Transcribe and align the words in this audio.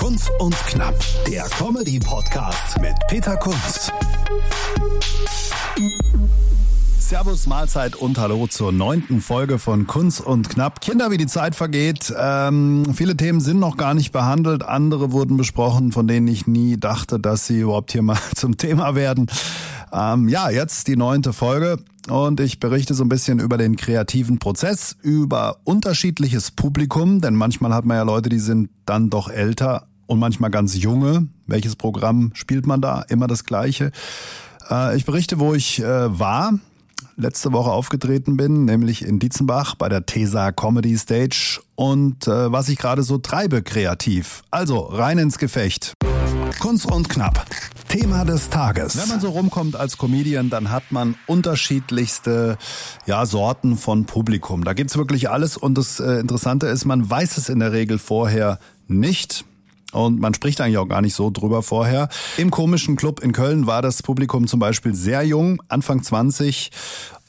Kunst 0.00 0.30
und 0.38 0.56
Knapp, 0.66 0.98
der 1.30 1.42
Comedy-Podcast 1.42 2.80
mit 2.80 2.94
Peter 3.08 3.36
Kunz. 3.36 3.92
Servus, 6.98 7.46
Mahlzeit 7.46 7.96
und 7.96 8.16
Hallo 8.16 8.46
zur 8.46 8.72
neunten 8.72 9.20
Folge 9.20 9.58
von 9.58 9.86
Kunst 9.86 10.22
und 10.22 10.48
Knapp. 10.48 10.80
Kinder, 10.80 11.10
wie 11.10 11.18
die 11.18 11.26
Zeit 11.26 11.54
vergeht. 11.54 12.14
Ähm, 12.18 12.94
viele 12.94 13.14
Themen 13.14 13.42
sind 13.42 13.60
noch 13.60 13.76
gar 13.76 13.92
nicht 13.92 14.10
behandelt. 14.10 14.62
Andere 14.62 15.12
wurden 15.12 15.36
besprochen, 15.36 15.92
von 15.92 16.06
denen 16.06 16.28
ich 16.28 16.46
nie 16.46 16.78
dachte, 16.78 17.20
dass 17.20 17.46
sie 17.46 17.60
überhaupt 17.60 17.92
hier 17.92 18.00
mal 18.00 18.16
zum 18.34 18.56
Thema 18.56 18.94
werden. 18.94 19.26
Ähm, 19.92 20.30
ja, 20.30 20.48
jetzt 20.48 20.88
die 20.88 20.96
neunte 20.96 21.34
Folge 21.34 21.78
und 22.08 22.40
ich 22.40 22.58
berichte 22.58 22.94
so 22.94 23.04
ein 23.04 23.08
bisschen 23.10 23.38
über 23.38 23.58
den 23.58 23.76
kreativen 23.76 24.38
Prozess, 24.38 24.96
über 25.02 25.58
unterschiedliches 25.64 26.52
Publikum, 26.52 27.20
denn 27.20 27.34
manchmal 27.34 27.74
hat 27.74 27.84
man 27.84 27.98
ja 27.98 28.02
Leute, 28.02 28.30
die 28.30 28.38
sind 28.38 28.70
dann 28.86 29.10
doch 29.10 29.28
älter 29.28 29.86
und 30.10 30.18
manchmal 30.18 30.50
ganz 30.50 30.76
junge. 30.76 31.28
Welches 31.46 31.76
Programm 31.76 32.32
spielt 32.34 32.66
man 32.66 32.80
da? 32.80 33.02
Immer 33.02 33.28
das 33.28 33.44
gleiche. 33.44 33.92
Äh, 34.68 34.96
ich 34.96 35.04
berichte, 35.04 35.38
wo 35.38 35.54
ich 35.54 35.80
äh, 35.80 36.18
war, 36.18 36.58
letzte 37.16 37.52
Woche 37.52 37.70
aufgetreten 37.70 38.36
bin, 38.36 38.64
nämlich 38.64 39.02
in 39.02 39.20
Dietzenbach 39.20 39.76
bei 39.76 39.88
der 39.88 40.06
Tesa 40.06 40.50
Comedy 40.50 40.98
Stage 40.98 41.60
und 41.76 42.26
äh, 42.26 42.50
was 42.50 42.68
ich 42.68 42.78
gerade 42.78 43.04
so 43.04 43.18
treibe 43.18 43.62
kreativ. 43.62 44.42
Also 44.50 44.80
rein 44.80 45.18
ins 45.18 45.38
Gefecht. 45.38 45.94
Kunst 46.58 46.90
und 46.90 47.08
knapp. 47.08 47.46
Thema 47.86 48.24
des 48.24 48.50
Tages. 48.50 49.00
Wenn 49.00 49.08
man 49.08 49.20
so 49.20 49.30
rumkommt 49.30 49.76
als 49.76 49.96
Comedian, 49.96 50.50
dann 50.50 50.72
hat 50.72 50.90
man 50.90 51.14
unterschiedlichste 51.28 52.58
ja, 53.06 53.24
Sorten 53.26 53.76
von 53.76 54.06
Publikum. 54.06 54.64
Da 54.64 54.72
gibt's 54.72 54.96
wirklich 54.96 55.30
alles 55.30 55.56
und 55.56 55.78
das 55.78 56.00
Interessante 56.00 56.66
ist, 56.66 56.84
man 56.84 57.08
weiß 57.08 57.36
es 57.36 57.48
in 57.48 57.60
der 57.60 57.72
Regel 57.72 57.98
vorher 57.98 58.58
nicht. 58.88 59.44
Und 59.92 60.20
man 60.20 60.34
spricht 60.34 60.60
eigentlich 60.60 60.78
auch 60.78 60.88
gar 60.88 61.00
nicht 61.00 61.14
so 61.14 61.30
drüber 61.30 61.62
vorher. 61.62 62.08
Im 62.36 62.50
komischen 62.50 62.96
Club 62.96 63.20
in 63.20 63.32
Köln 63.32 63.66
war 63.66 63.82
das 63.82 64.02
Publikum 64.02 64.46
zum 64.46 64.60
Beispiel 64.60 64.94
sehr 64.94 65.22
jung, 65.22 65.62
Anfang 65.68 66.02
20. 66.02 66.70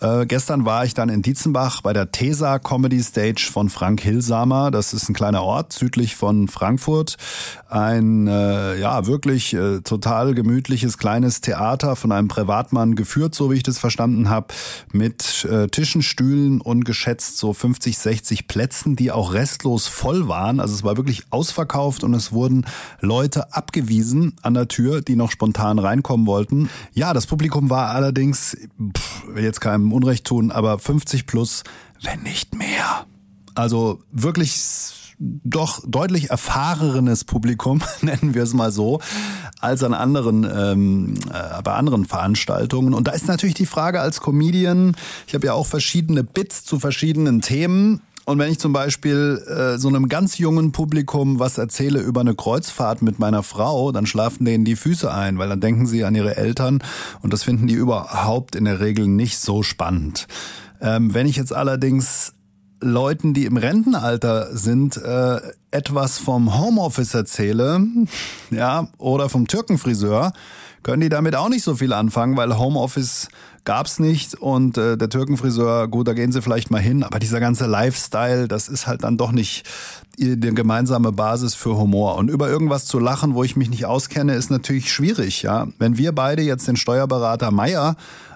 Äh, 0.01 0.25
gestern 0.25 0.65
war 0.65 0.83
ich 0.83 0.95
dann 0.95 1.09
in 1.09 1.21
Dietzenbach 1.21 1.81
bei 1.81 1.93
der 1.93 2.11
Tesa 2.11 2.57
Comedy 2.57 3.01
Stage 3.03 3.47
von 3.51 3.69
Frank 3.69 4.01
Hilsamer. 4.01 4.71
Das 4.71 4.93
ist 4.93 5.07
ein 5.09 5.13
kleiner 5.13 5.43
Ort 5.43 5.73
südlich 5.73 6.15
von 6.15 6.47
Frankfurt. 6.47 7.17
Ein 7.69 8.27
äh, 8.27 8.79
ja 8.79 9.05
wirklich 9.05 9.53
äh, 9.53 9.81
total 9.81 10.33
gemütliches 10.33 10.97
kleines 10.97 11.41
Theater 11.41 11.95
von 11.95 12.11
einem 12.11 12.27
Privatmann 12.27 12.95
geführt, 12.95 13.35
so 13.35 13.51
wie 13.51 13.55
ich 13.55 13.63
das 13.63 13.77
verstanden 13.77 14.29
habe, 14.29 14.47
mit 14.91 15.45
äh, 15.45 15.67
Tischen, 15.67 16.01
Stühlen 16.01 16.61
und 16.61 16.83
geschätzt 16.83 17.37
so 17.37 17.53
50, 17.53 17.97
60 17.99 18.47
Plätzen, 18.47 18.95
die 18.95 19.11
auch 19.11 19.33
restlos 19.33 19.87
voll 19.87 20.27
waren. 20.27 20.59
Also 20.59 20.73
es 20.73 20.83
war 20.83 20.97
wirklich 20.97 21.25
ausverkauft 21.29 22.03
und 22.03 22.15
es 22.15 22.31
wurden 22.31 22.65
Leute 23.01 23.53
abgewiesen 23.53 24.33
an 24.41 24.55
der 24.55 24.67
Tür, 24.67 25.01
die 25.01 25.15
noch 25.15 25.29
spontan 25.29 25.77
reinkommen 25.77 26.25
wollten. 26.25 26.69
Ja, 26.93 27.13
das 27.13 27.27
Publikum 27.27 27.69
war 27.69 27.89
allerdings 27.89 28.57
pff, 28.97 29.23
jetzt 29.37 29.61
keinem 29.91 29.93
Unrecht 29.93 30.25
tun, 30.25 30.51
aber 30.51 30.79
50 30.79 31.25
plus, 31.25 31.63
wenn 32.01 32.23
nicht 32.23 32.55
mehr. 32.55 33.05
Also 33.53 33.99
wirklich 34.11 34.97
doch 35.19 35.81
deutlich 35.85 36.31
erfahrenes 36.31 37.25
Publikum, 37.25 37.81
nennen 38.01 38.33
wir 38.33 38.43
es 38.43 38.53
mal 38.53 38.71
so, 38.71 38.99
als 39.59 39.83
an 39.83 39.93
anderen, 39.93 40.43
ähm, 40.43 41.13
äh, 41.31 41.61
bei 41.61 41.73
anderen 41.73 42.05
Veranstaltungen. 42.05 42.93
Und 42.93 43.07
da 43.07 43.11
ist 43.11 43.27
natürlich 43.27 43.53
die 43.53 43.67
Frage 43.67 44.01
als 44.01 44.21
Comedian, 44.21 44.95
ich 45.27 45.35
habe 45.35 45.45
ja 45.45 45.53
auch 45.53 45.67
verschiedene 45.67 46.23
Bits 46.23 46.63
zu 46.63 46.79
verschiedenen 46.79 47.41
Themen. 47.41 48.01
Und 48.25 48.37
wenn 48.37 48.51
ich 48.51 48.59
zum 48.59 48.71
Beispiel 48.71 49.43
äh, 49.47 49.77
so 49.77 49.87
einem 49.87 50.07
ganz 50.07 50.37
jungen 50.37 50.71
Publikum 50.71 51.39
was 51.39 51.57
erzähle 51.57 51.99
über 51.99 52.21
eine 52.21 52.35
Kreuzfahrt 52.35 53.01
mit 53.01 53.19
meiner 53.19 53.43
Frau, 53.43 53.91
dann 53.91 54.05
schlafen 54.05 54.45
denen 54.45 54.63
die 54.63 54.75
Füße 54.75 55.11
ein, 55.11 55.37
weil 55.37 55.49
dann 55.49 55.59
denken 55.59 55.87
sie 55.87 56.03
an 56.03 56.13
ihre 56.13 56.37
Eltern 56.37 56.83
und 57.21 57.33
das 57.33 57.43
finden 57.43 57.67
die 57.67 57.73
überhaupt 57.73 58.55
in 58.55 58.65
der 58.65 58.79
Regel 58.79 59.07
nicht 59.07 59.39
so 59.39 59.63
spannend. 59.63 60.27
Ähm, 60.81 61.13
wenn 61.13 61.27
ich 61.27 61.35
jetzt 61.35 61.53
allerdings 61.53 62.33
Leuten, 62.81 63.33
die 63.33 63.45
im 63.45 63.57
Rentenalter 63.57 64.55
sind, 64.55 64.97
äh, 64.97 65.39
etwas 65.71 66.17
vom 66.17 66.59
Homeoffice 66.59 67.13
erzähle, 67.13 67.81
ja, 68.51 68.87
oder 68.97 69.29
vom 69.29 69.47
Türkenfriseur, 69.47 70.33
können 70.83 71.01
die 71.01 71.09
damit 71.09 71.35
auch 71.35 71.49
nicht 71.49 71.63
so 71.63 71.75
viel 71.75 71.93
anfangen, 71.93 72.35
weil 72.37 72.57
Homeoffice 72.57 73.27
gab's 73.63 73.99
nicht 73.99 74.33
und 74.35 74.77
äh, 74.77 74.97
der 74.97 75.09
Türkenfriseur, 75.09 75.87
gut, 75.87 76.07
da 76.07 76.13
gehen 76.13 76.31
sie 76.31 76.41
vielleicht 76.41 76.71
mal 76.71 76.81
hin, 76.81 77.03
aber 77.03 77.19
dieser 77.19 77.39
ganze 77.39 77.67
Lifestyle, 77.67 78.47
das 78.47 78.67
ist 78.67 78.87
halt 78.87 79.03
dann 79.03 79.17
doch 79.17 79.31
nicht 79.31 79.63
die 80.17 80.39
gemeinsame 80.39 81.11
Basis 81.11 81.55
für 81.55 81.77
Humor. 81.77 82.15
Und 82.15 82.29
über 82.29 82.49
irgendwas 82.49 82.85
zu 82.85 82.99
lachen, 82.99 83.35
wo 83.35 83.43
ich 83.43 83.55
mich 83.55 83.69
nicht 83.69 83.85
auskenne, 83.85 84.35
ist 84.35 84.51
natürlich 84.51 84.91
schwierig, 84.91 85.43
ja. 85.43 85.67
Wenn 85.77 85.97
wir 85.97 86.13
beide 86.13 86.41
jetzt 86.41 86.67
den 86.67 86.75
Steuerberater 86.75 87.51
Meier 87.51 87.95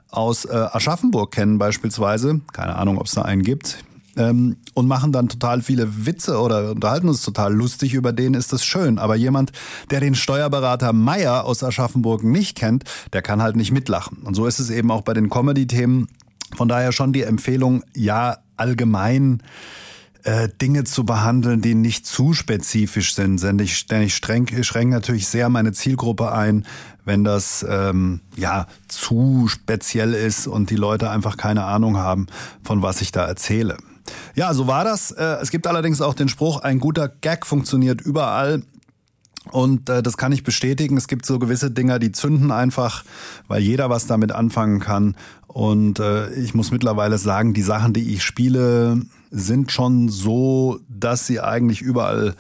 aus 0.10 0.46
äh, 0.46 0.54
Aschaffenburg 0.54 1.32
kennen 1.32 1.58
beispielsweise, 1.58 2.42
keine 2.54 2.76
Ahnung, 2.76 2.98
ob 2.98 3.08
es 3.08 3.14
da 3.14 3.24
einen 3.24 3.42
gibt, 3.42 3.80
ähm, 4.18 4.58
und 4.74 4.88
machen 4.88 5.12
dann 5.12 5.30
total 5.30 5.62
viele 5.62 6.06
Witze 6.06 6.40
oder 6.40 6.72
unterhalten 6.72 7.10
uns 7.10 7.22
total 7.22 7.54
lustig 7.54 7.94
über 7.94 8.14
den, 8.14 8.34
ist 8.34 8.54
das 8.54 8.66
schön. 8.66 9.00
Aber 9.00 9.16
jemand, 9.16 9.52
der 9.90 10.00
den 10.00 10.16
Steuerberater 10.16 10.94
Meier 10.94 11.46
aus 11.46 11.64
Aschaffenburg 11.64 12.24
nicht 12.24 12.58
kennt, 12.58 12.84
der 13.14 13.22
kann 13.22 13.42
halt 13.42 13.56
nicht 13.56 13.72
mitlachen. 13.72 14.20
Und 14.24 14.36
so 14.36 14.46
ist 14.46 14.60
es 14.60 14.70
eben 14.70 14.92
auch 14.92 15.02
bei 15.02 15.14
den 15.14 15.30
Comedy-Themen. 15.30 16.08
Von 16.56 16.68
daher 16.68 16.92
schon 16.92 17.14
die 17.14 17.24
Empfehlung, 17.24 17.84
ja, 17.96 18.38
allgemein 18.58 19.42
äh, 20.24 20.50
Dinge 20.62 20.86
zu 20.86 21.06
behandeln, 21.06 21.62
die 21.62 21.76
nicht 21.76 22.06
zu 22.06 22.34
spezifisch 22.34 23.14
sind. 23.14 23.42
Denn 23.44 23.60
ich, 23.60 23.86
denn 23.88 24.02
ich 24.02 24.16
schränke 24.16 24.64
schränk 24.64 24.92
natürlich 24.92 25.28
sehr 25.28 25.50
meine 25.50 25.72
Zielgruppe 25.72 26.32
ein, 26.32 26.66
wenn 27.04 27.24
das 27.24 27.66
ähm, 27.70 28.22
ja 28.36 28.68
zu 28.88 29.48
speziell 29.48 30.14
ist 30.14 30.48
und 30.48 30.70
die 30.70 30.76
Leute 30.76 31.10
einfach 31.10 31.38
keine 31.38 31.66
Ahnung 31.66 31.98
haben, 31.98 32.28
von 32.64 32.82
was 32.82 33.02
ich 33.02 33.12
da 33.12 33.26
erzähle. 33.26 33.78
Ja, 34.36 34.54
so 34.54 34.68
war 34.68 34.84
das. 34.84 35.12
Äh, 35.12 35.38
es 35.42 35.52
gibt 35.52 35.68
allerdings 35.68 36.02
auch 36.02 36.14
den 36.14 36.30
Spruch, 36.30 36.60
ein 36.62 36.80
guter 36.80 37.10
Gag 37.10 37.46
funktioniert 37.46 38.02
überall. 38.02 38.62
Und 39.52 39.90
äh, 39.90 40.02
das 40.02 40.18
kann 40.18 40.32
ich 40.32 40.44
bestätigen. 40.44 40.98
Es 40.98 41.08
gibt 41.08 41.26
so 41.26 41.40
gewisse 41.40 41.72
Dinger, 41.72 42.00
die 42.00 42.12
zünden 42.12 42.52
einfach, 42.52 43.04
weil 43.48 43.62
jeder 43.62 43.90
was 43.90 44.08
damit 44.08 44.32
anfangen 44.32 44.80
kann. 44.80 45.16
Und 45.48 46.00
äh, 46.00 46.34
ich 46.34 46.54
muss 46.54 46.72
mittlerweile 46.72 47.18
sagen, 47.18 47.54
die 47.54 47.62
Sachen, 47.62 47.94
die 47.94 48.14
ich 48.14 48.24
spiele, 48.24 49.02
sind 49.32 49.72
schon 49.72 50.10
so, 50.10 50.80
dass 50.90 51.28
sie 51.28 51.40
eigentlich 51.40 51.82
überall 51.82 52.36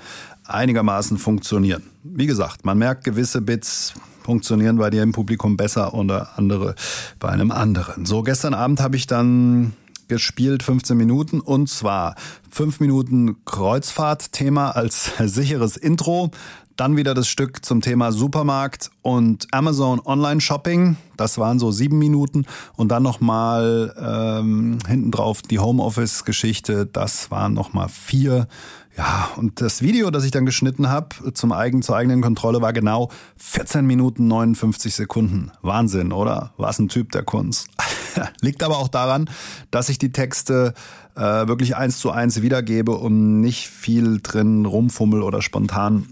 einigermaßen 0.46 1.18
funktionieren. 1.18 1.84
Wie 2.04 2.28
gesagt, 2.28 2.66
man 2.66 2.78
merkt, 2.78 3.04
gewisse 3.04 3.42
Bits 3.42 3.94
funktionieren 4.24 4.78
bei 4.78 4.90
dir 4.90 5.04
im 5.04 5.12
Publikum 5.12 5.56
besser 5.56 5.94
oder 5.94 6.38
andere 6.38 6.75
bei 7.20 7.30
einem 7.30 7.52
anderen. 7.52 8.06
So, 8.06 8.24
gestern 8.24 8.54
Abend 8.54 8.81
habe 8.81 8.96
ich 8.96 9.08
dann 9.08 9.74
gespielt, 10.08 10.64
15 10.64 10.98
Minuten. 10.98 11.40
Und 11.40 11.70
zwar 11.70 12.16
5 12.50 12.80
Minuten 12.80 13.44
Kreuzfahrt-Thema 13.46 14.72
als 14.72 15.12
sicheres 15.20 15.78
Intro. 15.78 16.32
Dann 16.75 16.97
wieder 16.97 17.13
das 17.13 17.30
Stück 17.30 17.63
zum 17.63 17.80
Thema 17.80 18.12
Supermarkt 18.12 18.91
und 19.02 19.47
Amazon 19.52 20.01
Online 20.04 20.42
Shopping. 20.42 20.98
Das 21.16 21.38
waren 21.38 21.57
so 21.57 21.72
sieben 21.72 21.98
Minuten. 21.98 22.45
Und 22.75 22.89
dann 22.89 23.01
nochmal 23.01 23.94
ähm, 23.98 24.80
hinten 24.86 25.12
drauf 25.12 25.42
die 25.42 25.60
Homeoffice-Geschichte. 25.60 26.86
Das 26.86 27.31
waren 27.31 27.54
nochmal 27.54 27.88
vier. 27.88 28.50
Ja, 28.98 29.30
und 29.38 29.62
das 29.62 29.81
Video, 29.81 30.12
das 30.12 30.25
ich 30.25 30.31
dann 30.31 30.45
geschnitten 30.45 30.89
habe 30.89 31.33
zum 31.33 31.54
eigen, 31.54 31.81
zur 31.81 31.95
eigenen 31.95 32.22
Kontrolle, 32.22 32.62
war 32.62 32.74
genau 32.74 33.10
14 33.38 33.86
Minuten 33.86 34.27
59 34.27 34.94
Sekunden. 34.94 35.51
Wahnsinn, 35.62 36.12
oder? 36.12 36.51
Was 36.57 36.80
ein 36.80 36.89
Typ 36.89 37.12
der 37.13 37.24
Kunst. 37.24 37.69
Liegt 38.42 38.63
aber 38.63 38.80
auch 38.80 38.89
daran, 38.89 39.30
dass 39.72 39.88
ich 39.88 39.98
die 39.98 40.12
Texte 40.12 40.74
äh, 41.16 41.22
wirklich 41.22 41.77
eins 41.77 42.00
zu 42.00 42.12
eins 42.12 42.42
wiedergebe 42.42 42.92
und 42.92 43.39
nicht 43.39 43.69
viel 43.69 44.19
drin 44.22 44.66
rumfummel 44.66 45.24
oder 45.24 45.42
spontan 45.42 46.07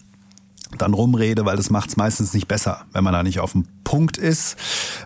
dann 0.78 0.94
rumrede, 0.94 1.46
weil 1.46 1.58
das 1.58 1.70
macht 1.70 1.90
es 1.90 1.98
meistens 1.98 2.34
nicht 2.34 2.48
besser, 2.48 2.86
wenn 2.92 3.04
man 3.04 3.14
da 3.14 3.24
nicht 3.24 3.40
auf 3.40 3.54
dem 3.54 3.66
Punkt 3.84 4.18
ist. 4.18 4.58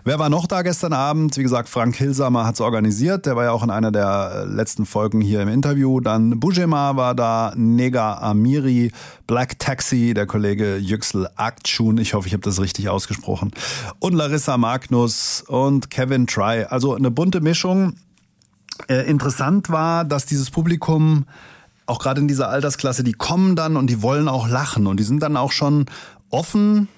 Wer 0.04 0.18
war 0.18 0.28
noch 0.28 0.46
da 0.46 0.62
gestern 0.62 0.92
Abend? 0.92 1.36
Wie 1.36 1.42
gesagt, 1.42 1.68
Frank 1.68 1.96
Hilsamer 1.96 2.46
hat 2.46 2.54
es 2.54 2.60
organisiert. 2.60 3.26
Der 3.26 3.36
war 3.36 3.44
ja 3.44 3.52
auch 3.52 3.62
in 3.62 3.70
einer 3.70 3.92
der 3.92 4.32
äh, 4.34 4.44
letzten 4.44 4.86
Folgen 4.86 5.20
hier 5.20 5.42
im 5.42 5.48
Interview. 5.48 6.00
Dann 6.00 6.40
Bujema 6.40 6.96
war 6.96 7.14
da, 7.14 7.52
Nega 7.56 8.18
Amiri, 8.18 8.92
Black 9.26 9.58
Taxi, 9.58 10.14
der 10.14 10.26
Kollege 10.26 10.76
Yüksel 10.76 11.28
Aktschun, 11.36 11.98
ich 11.98 12.14
hoffe, 12.14 12.28
ich 12.28 12.32
habe 12.32 12.42
das 12.42 12.60
richtig 12.60 12.88
ausgesprochen, 12.88 13.50
und 13.98 14.14
Larissa 14.14 14.56
Magnus 14.56 15.44
und 15.46 15.90
Kevin 15.90 16.26
Try. 16.26 16.64
Also 16.68 16.94
eine 16.94 17.10
bunte 17.10 17.40
Mischung. 17.40 17.94
Äh, 18.88 19.08
interessant 19.10 19.70
war, 19.70 20.04
dass 20.04 20.24
dieses 20.24 20.50
Publikum 20.50 21.26
auch 21.88 21.98
gerade 21.98 22.20
in 22.20 22.28
dieser 22.28 22.48
Altersklasse, 22.48 23.02
die 23.02 23.12
kommen 23.12 23.56
dann 23.56 23.76
und 23.76 23.88
die 23.88 24.02
wollen 24.02 24.28
auch 24.28 24.48
lachen 24.48 24.86
und 24.86 24.98
die 25.00 25.04
sind 25.04 25.22
dann 25.22 25.36
auch 25.36 25.52
schon 25.52 25.86
offen, 26.30 26.88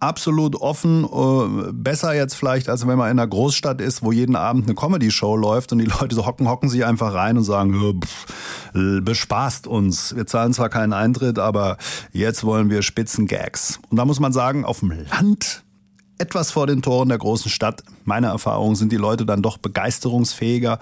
absolut 0.00 0.54
offen, 0.56 1.04
äh, 1.04 1.72
besser 1.72 2.14
jetzt 2.14 2.34
vielleicht, 2.34 2.68
als 2.68 2.86
wenn 2.86 2.98
man 2.98 3.10
in 3.10 3.18
einer 3.18 3.26
Großstadt 3.26 3.80
ist, 3.80 4.02
wo 4.02 4.12
jeden 4.12 4.36
Abend 4.36 4.66
eine 4.66 4.74
Comedy-Show 4.74 5.36
läuft 5.36 5.72
und 5.72 5.78
die 5.78 5.86
Leute 5.86 6.14
so 6.14 6.26
hocken, 6.26 6.48
hocken 6.48 6.68
sich 6.68 6.84
einfach 6.84 7.14
rein 7.14 7.36
und 7.36 7.44
sagen, 7.44 8.00
pff, 8.00 9.02
bespaßt 9.02 9.66
uns. 9.66 10.14
Wir 10.14 10.26
zahlen 10.26 10.52
zwar 10.52 10.68
keinen 10.68 10.92
Eintritt, 10.92 11.38
aber 11.38 11.78
jetzt 12.12 12.44
wollen 12.44 12.70
wir 12.70 12.82
Spitzengags. 12.82 13.80
Und 13.88 13.96
da 13.96 14.04
muss 14.04 14.20
man 14.20 14.32
sagen, 14.32 14.64
auf 14.64 14.80
dem 14.80 14.92
Land 15.10 15.64
etwas 16.18 16.50
vor 16.50 16.66
den 16.66 16.82
Toren 16.82 17.08
der 17.08 17.18
großen 17.18 17.50
Stadt, 17.50 17.82
meine 18.04 18.26
Erfahrung, 18.28 18.74
sind 18.74 18.92
die 18.92 18.96
Leute 18.96 19.24
dann 19.24 19.42
doch 19.42 19.56
begeisterungsfähiger 19.56 20.78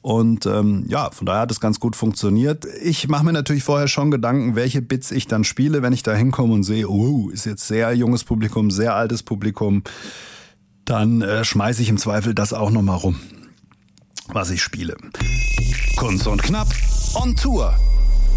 und 0.00 0.46
ähm, 0.46 0.84
ja, 0.88 1.10
von 1.10 1.26
daher 1.26 1.42
hat 1.42 1.50
es 1.50 1.60
ganz 1.60 1.80
gut 1.80 1.96
funktioniert. 1.96 2.66
Ich 2.82 3.08
mache 3.08 3.24
mir 3.24 3.32
natürlich 3.32 3.64
vorher 3.64 3.88
schon 3.88 4.10
Gedanken, 4.10 4.54
welche 4.54 4.80
Bits 4.80 5.10
ich 5.10 5.26
dann 5.26 5.44
spiele, 5.44 5.82
wenn 5.82 5.92
ich 5.92 6.02
da 6.02 6.14
hinkomme 6.14 6.54
und 6.54 6.62
sehe, 6.62 6.88
oh, 6.88 7.30
ist 7.30 7.46
jetzt 7.46 7.66
sehr 7.66 7.92
junges 7.94 8.24
Publikum, 8.24 8.70
sehr 8.70 8.94
altes 8.94 9.22
Publikum. 9.22 9.82
Dann 10.84 11.20
äh, 11.20 11.44
schmeiße 11.44 11.82
ich 11.82 11.88
im 11.88 11.98
Zweifel 11.98 12.34
das 12.34 12.52
auch 12.52 12.70
nochmal 12.70 12.96
rum, 12.96 13.16
was 14.28 14.50
ich 14.50 14.62
spiele. 14.62 14.96
Kunst 15.96 16.26
und 16.26 16.42
Knapp 16.42 16.68
on 17.14 17.34
Tour. 17.34 17.74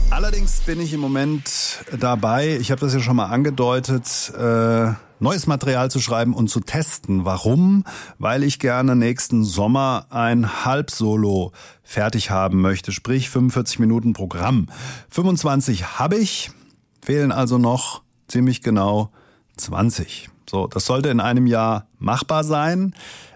Allerdings 0.10 0.60
bin 0.62 0.82
ich 0.82 0.92
im 0.92 1.00
Moment 1.00 1.86
dabei, 1.98 2.58
ich 2.58 2.72
habe 2.72 2.82
das 2.82 2.94
ja 2.94 3.00
schon 3.00 3.16
mal 3.16 3.28
angedeutet, 3.28 4.34
äh, 4.38 4.92
neues 5.22 5.48
Material 5.48 5.92
zu 5.92 6.00
schreiben 6.00 6.34
und 6.34 6.50
zu 6.50 6.60
testen. 6.60 7.26
Warum? 7.26 7.84
Weil 8.18 8.44
ich 8.44 8.60
gerne 8.60 8.96
nächsten 8.96 9.44
Sommer 9.44 10.08
ein 10.10 10.66
Halbsolo 10.66 11.52
fertig 11.84 12.32
haben 12.32 12.62
möchte, 12.62 12.92
sprich 12.92 13.30
45 13.30 13.80
Minuten 13.80 14.14
Programm. 14.14 14.68
25 15.10 16.00
habe 16.00 16.18
ich, 16.18 16.52
fehlen 17.02 17.32
also 17.32 17.58
noch 17.58 18.02
ziemlich 18.28 18.62
genau 18.62 19.12
20. 19.58 20.30
So, 20.50 20.68
das 20.68 20.86
sollte 20.86 21.10
in 21.10 21.20
einem 21.20 21.46
Jahr 21.46 21.88
machbar 22.00 22.44
sein. 22.44 22.96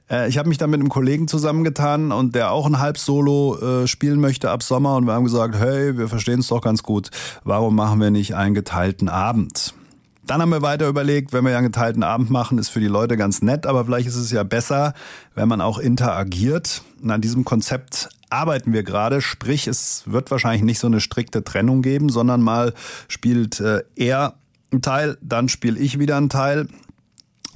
Äh, 0.09 0.27
ich 0.27 0.37
habe 0.37 0.49
mich 0.49 0.57
dann 0.57 0.71
mit 0.71 0.79
einem 0.79 0.89
Kollegen 0.89 1.27
zusammengetan 1.27 2.11
und 2.11 2.35
der 2.35 2.51
auch 2.51 2.65
ein 2.65 2.79
Halbsolo 2.79 3.83
äh, 3.83 3.87
spielen 3.87 4.19
möchte 4.19 4.49
ab 4.49 4.63
Sommer 4.63 4.95
und 4.95 5.05
wir 5.05 5.13
haben 5.13 5.23
gesagt, 5.23 5.55
hey, 5.55 5.97
wir 5.97 6.07
verstehen 6.07 6.39
es 6.39 6.47
doch 6.47 6.61
ganz 6.61 6.83
gut. 6.83 7.11
Warum 7.43 7.75
machen 7.75 8.01
wir 8.01 8.11
nicht 8.11 8.35
einen 8.35 8.55
geteilten 8.55 9.07
Abend? 9.07 9.75
Dann 10.25 10.41
haben 10.41 10.49
wir 10.49 10.61
weiter 10.61 10.87
überlegt, 10.87 11.33
wenn 11.33 11.43
wir 11.43 11.51
ja 11.51 11.57
einen 11.57 11.67
geteilten 11.67 12.01
Abend 12.01 12.31
machen, 12.31 12.57
ist 12.57 12.69
für 12.69 12.79
die 12.79 12.87
Leute 12.87 13.15
ganz 13.15 13.41
nett, 13.41 13.67
aber 13.67 13.85
vielleicht 13.85 14.07
ist 14.07 14.15
es 14.15 14.31
ja 14.31 14.43
besser, 14.43 14.93
wenn 15.35 15.47
man 15.47 15.61
auch 15.61 15.77
interagiert. 15.77 16.83
Und 17.01 17.11
an 17.11 17.21
diesem 17.21 17.45
Konzept 17.45 18.09
arbeiten 18.29 18.73
wir 18.73 18.83
gerade, 18.83 19.21
sprich, 19.21 19.67
es 19.67 20.03
wird 20.07 20.31
wahrscheinlich 20.31 20.63
nicht 20.63 20.79
so 20.79 20.87
eine 20.87 20.99
strikte 20.99 21.43
Trennung 21.43 21.83
geben, 21.83 22.09
sondern 22.09 22.41
mal 22.41 22.73
spielt 23.07 23.59
äh, 23.59 23.83
er 23.95 24.33
einen 24.71 24.81
Teil, 24.81 25.17
dann 25.21 25.47
spiele 25.47 25.79
ich 25.79 25.99
wieder 25.99 26.17
einen 26.17 26.29
Teil 26.29 26.67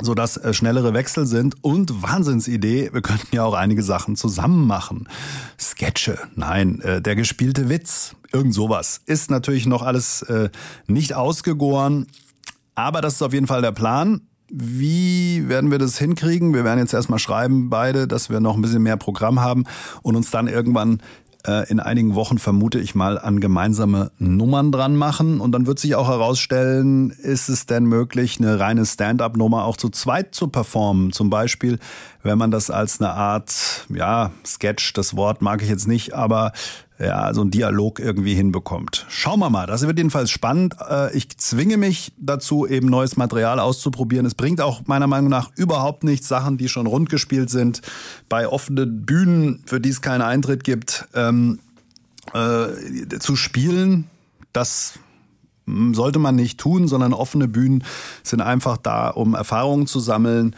so 0.02 0.14
dass 0.14 0.38
äh, 0.38 0.54
schnellere 0.54 0.94
Wechsel 0.94 1.26
sind 1.26 1.62
und 1.62 2.02
Wahnsinnsidee, 2.02 2.92
wir 2.94 3.02
könnten 3.02 3.36
ja 3.36 3.44
auch 3.44 3.54
einige 3.54 3.84
Sachen 3.84 4.16
zusammen 4.16 4.66
machen. 4.66 5.10
Sketche, 5.60 6.18
nein, 6.36 6.80
äh, 6.82 7.02
der 7.02 7.16
gespielte 7.16 7.68
Witz, 7.68 8.16
irgend 8.32 8.54
sowas. 8.54 9.02
Ist 9.06 9.30
natürlich 9.30 9.66
noch 9.66 9.82
alles 9.82 10.22
äh, 10.22 10.50
nicht 10.88 11.16
ausgegoren, 11.16 12.08
aber 12.80 13.02
das 13.02 13.16
ist 13.16 13.22
auf 13.22 13.34
jeden 13.34 13.48
Fall 13.48 13.62
der 13.62 13.72
Plan. 13.72 14.22
Wie 14.52 15.48
werden 15.48 15.70
wir 15.70 15.78
das 15.78 16.00
hinkriegen? 16.00 16.54
Wir 16.54 16.64
werden 16.64 16.80
jetzt 16.80 16.94
erstmal 16.94 17.20
schreiben, 17.20 17.70
beide, 17.70 18.08
dass 18.08 18.30
wir 18.30 18.40
noch 18.40 18.56
ein 18.56 18.62
bisschen 18.62 18.82
mehr 18.82 18.98
Programm 18.98 19.42
haben 19.42 19.66
und 20.02 20.16
uns 20.16 20.32
dann 20.32 20.48
irgendwann 20.48 21.02
äh, 21.46 21.70
in 21.70 21.80
einigen 21.80 22.16
Wochen 22.16 22.38
vermute 22.38 22.80
ich 22.80 22.96
mal 22.96 23.20
an 23.20 23.40
gemeinsame 23.40 24.12
Nummern 24.18 24.72
dran 24.72 24.96
machen. 24.96 25.40
Und 25.40 25.52
dann 25.52 25.68
wird 25.68 25.80
sich 25.80 25.96
auch 25.96 26.08
herausstellen, 26.08 27.12
ist 27.12 27.50
es 27.50 27.66
denn 27.66 27.86
möglich, 27.86 28.40
eine 28.40 28.60
reine 28.60 28.86
Stand-up-Nummer 28.86 29.66
auch 29.66 29.78
zu 29.78 29.90
zweit 29.90 30.34
zu 30.34 30.48
performen? 30.48 31.12
Zum 31.12 31.30
Beispiel, 31.30 31.80
wenn 32.24 32.38
man 32.38 32.52
das 32.52 32.70
als 32.70 33.00
eine 33.00 33.12
Art, 33.12 33.86
ja, 33.94 34.32
Sketch, 34.46 34.94
das 34.94 35.16
Wort 35.16 35.42
mag 35.42 35.62
ich 35.62 35.70
jetzt 35.70 35.88
nicht, 35.88 36.14
aber 36.14 36.54
ja, 37.00 37.34
so 37.34 37.42
ein 37.42 37.50
Dialog 37.50 38.00
irgendwie 38.00 38.36
hinbekommt. 38.36 39.06
Schauen 39.08 39.40
wir 39.40 39.50
mal. 39.50 39.66
Das 39.66 39.88
wird 39.88 39.98
jedenfalls 39.98 40.30
spannend. 40.30 40.76
Äh, 40.90 41.16
ich 41.16 41.38
zwinge 41.38 41.78
mich 41.78 42.12
dazu, 42.18 42.68
eben 42.68 42.88
neues 42.88 43.16
Material 43.16 43.60
auszuprobieren. 43.60 44.26
Es 44.26 44.36
bringt 44.36 44.60
auch 44.60 44.82
meiner 44.86 45.08
Meinung 45.08 45.30
nach 45.30 45.50
überhaupt 45.56 46.04
nichts, 46.04 46.28
Sachen, 46.28 46.58
die 46.58 46.68
schon 46.68 46.88
rund 46.88 47.10
gespielt 47.10 47.50
sind, 47.50 47.82
bei 48.28 48.50
offenen 48.50 49.06
Bühnen, 49.06 49.64
für 49.66 49.80
die 49.80 49.90
es 49.90 50.02
keinen 50.02 50.22
Eintritt 50.22 50.66
gibt, 50.66 51.08
ähm, 51.14 51.60
äh, 52.34 53.18
zu 53.20 53.38
spielen. 53.38 54.10
Das 54.52 55.00
sollte 55.92 56.20
man 56.20 56.36
nicht 56.36 56.60
tun, 56.60 56.88
sondern 56.88 57.14
offene 57.14 57.48
Bühnen 57.48 57.84
sind 58.24 58.42
einfach 58.42 58.78
da, 58.78 59.10
um 59.10 59.36
Erfahrungen 59.36 59.88
zu 59.88 60.00
sammeln 60.00 60.56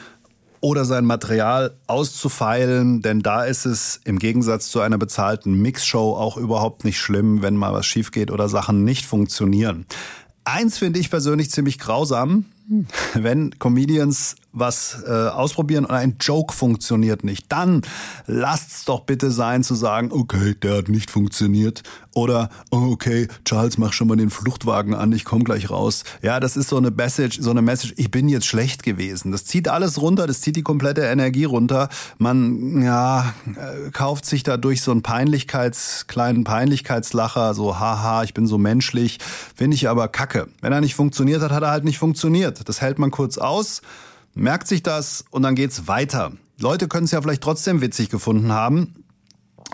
oder 0.61 0.85
sein 0.85 1.05
Material 1.05 1.75
auszufeilen, 1.87 3.01
denn 3.01 3.21
da 3.21 3.43
ist 3.43 3.65
es 3.65 3.99
im 4.05 4.19
Gegensatz 4.19 4.69
zu 4.69 4.79
einer 4.79 4.99
bezahlten 4.99 5.59
Mixshow 5.61 6.15
auch 6.15 6.37
überhaupt 6.37 6.85
nicht 6.85 6.99
schlimm, 6.99 7.41
wenn 7.41 7.55
mal 7.55 7.73
was 7.73 7.87
schief 7.87 8.11
geht 8.11 8.31
oder 8.31 8.47
Sachen 8.47 8.83
nicht 8.83 9.05
funktionieren. 9.05 9.85
Eins 10.45 10.77
finde 10.77 10.99
ich 10.99 11.09
persönlich 11.09 11.51
ziemlich 11.51 11.79
grausam, 11.79 12.45
wenn 13.13 13.57
Comedians 13.59 14.35
was 14.53 15.03
äh, 15.05 15.11
ausprobieren 15.11 15.85
und 15.85 15.91
ein 15.91 16.15
Joke 16.19 16.53
funktioniert 16.53 17.23
nicht, 17.23 17.45
dann 17.49 17.81
lasst's 18.27 18.85
doch 18.85 19.01
bitte 19.01 19.31
sein 19.31 19.63
zu 19.63 19.75
sagen, 19.75 20.11
okay, 20.11 20.55
der 20.61 20.77
hat 20.77 20.89
nicht 20.89 21.09
funktioniert 21.09 21.83
oder 22.13 22.49
oh, 22.71 22.89
okay, 22.91 23.27
Charles, 23.45 23.77
mach 23.77 23.93
schon 23.93 24.07
mal 24.07 24.17
den 24.17 24.29
Fluchtwagen 24.29 24.93
an, 24.93 25.11
ich 25.13 25.23
komme 25.23 25.45
gleich 25.45 25.69
raus. 25.69 26.03
Ja, 26.21 26.39
das 26.39 26.57
ist 26.57 26.69
so 26.69 26.77
eine 26.77 26.91
Message, 26.91 27.39
so 27.39 27.51
eine 27.51 27.61
Message, 27.61 27.93
ich 27.95 28.11
bin 28.11 28.27
jetzt 28.27 28.45
schlecht 28.45 28.83
gewesen. 28.83 29.31
Das 29.31 29.45
zieht 29.45 29.69
alles 29.69 30.01
runter, 30.01 30.27
das 30.27 30.41
zieht 30.41 30.57
die 30.57 30.61
komplette 30.61 31.01
Energie 31.01 31.45
runter. 31.45 31.87
Man 32.17 32.81
ja, 32.81 33.33
äh, 33.55 33.91
kauft 33.91 34.25
sich 34.25 34.43
dadurch 34.43 34.81
so 34.81 34.91
einen 34.91 35.03
Peinlichkeits 35.03 36.07
kleinen 36.07 36.43
Peinlichkeitslacher, 36.43 37.53
so 37.53 37.79
haha, 37.79 38.23
ich 38.23 38.33
bin 38.33 38.45
so 38.45 38.57
menschlich, 38.57 39.19
finde 39.55 39.75
ich 39.75 39.87
aber 39.87 40.09
kacke. 40.09 40.47
Wenn 40.61 40.73
er 40.73 40.81
nicht 40.81 40.95
funktioniert 40.95 41.41
hat, 41.41 41.51
hat 41.51 41.63
er 41.63 41.71
halt 41.71 41.85
nicht 41.85 41.97
funktioniert. 41.97 42.67
Das 42.67 42.81
hält 42.81 42.99
man 42.99 43.11
kurz 43.11 43.37
aus 43.37 43.81
merkt 44.33 44.67
sich 44.67 44.83
das 44.83 45.25
und 45.31 45.43
dann 45.43 45.55
geht's 45.55 45.87
weiter. 45.87 46.31
Leute 46.59 46.87
können 46.87 47.05
es 47.05 47.11
ja 47.11 47.21
vielleicht 47.21 47.41
trotzdem 47.41 47.81
witzig 47.81 48.09
gefunden 48.09 48.51
haben. 48.51 48.93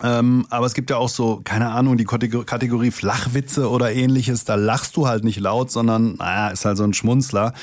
Ähm, 0.04 0.46
aber 0.50 0.66
es 0.66 0.74
gibt 0.74 0.90
ja 0.90 0.98
auch 0.98 1.10
so, 1.10 1.42
keine 1.44 1.72
Ahnung, 1.72 1.98
die 1.98 2.06
Kategorie 2.06 2.92
Flachwitze 2.92 3.70
oder 3.70 3.92
ähnliches. 3.92 4.46
Da 4.46 4.56
lachst 4.56 4.96
du 4.96 5.08
halt 5.08 5.24
nicht 5.24 5.40
laut, 5.40 5.72
sondern, 5.72 6.16
naja, 6.16 6.50
ist 6.50 6.66
halt 6.66 6.78
so 6.78 6.84
ein 6.84 6.94
Schmunzler. 6.94 7.54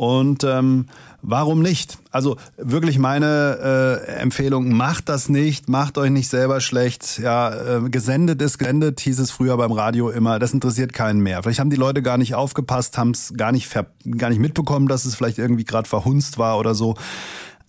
Und 0.00 0.44
ähm, 0.44 0.86
warum 1.20 1.60
nicht? 1.60 1.98
Also 2.10 2.38
wirklich 2.56 2.98
meine 2.98 4.00
äh, 4.08 4.12
Empfehlung, 4.22 4.72
macht 4.72 5.10
das 5.10 5.28
nicht, 5.28 5.68
macht 5.68 5.98
euch 5.98 6.08
nicht 6.08 6.30
selber 6.30 6.62
schlecht. 6.62 7.18
Ja, 7.18 7.50
äh, 7.50 7.90
gesendet 7.90 8.40
ist 8.40 8.56
gesendet, 8.56 9.00
hieß 9.00 9.18
es 9.18 9.30
früher 9.30 9.58
beim 9.58 9.72
Radio 9.72 10.08
immer. 10.08 10.38
Das 10.38 10.54
interessiert 10.54 10.94
keinen 10.94 11.20
mehr. 11.20 11.42
Vielleicht 11.42 11.60
haben 11.60 11.68
die 11.68 11.76
Leute 11.76 12.00
gar 12.00 12.16
nicht 12.16 12.34
aufgepasst, 12.34 12.96
haben 12.96 13.10
es 13.10 13.34
gar 13.36 13.52
gar 13.52 14.30
nicht 14.30 14.38
mitbekommen, 14.38 14.88
dass 14.88 15.04
es 15.04 15.14
vielleicht 15.14 15.36
irgendwie 15.36 15.64
gerade 15.64 15.86
verhunzt 15.86 16.38
war 16.38 16.58
oder 16.58 16.74
so. 16.74 16.94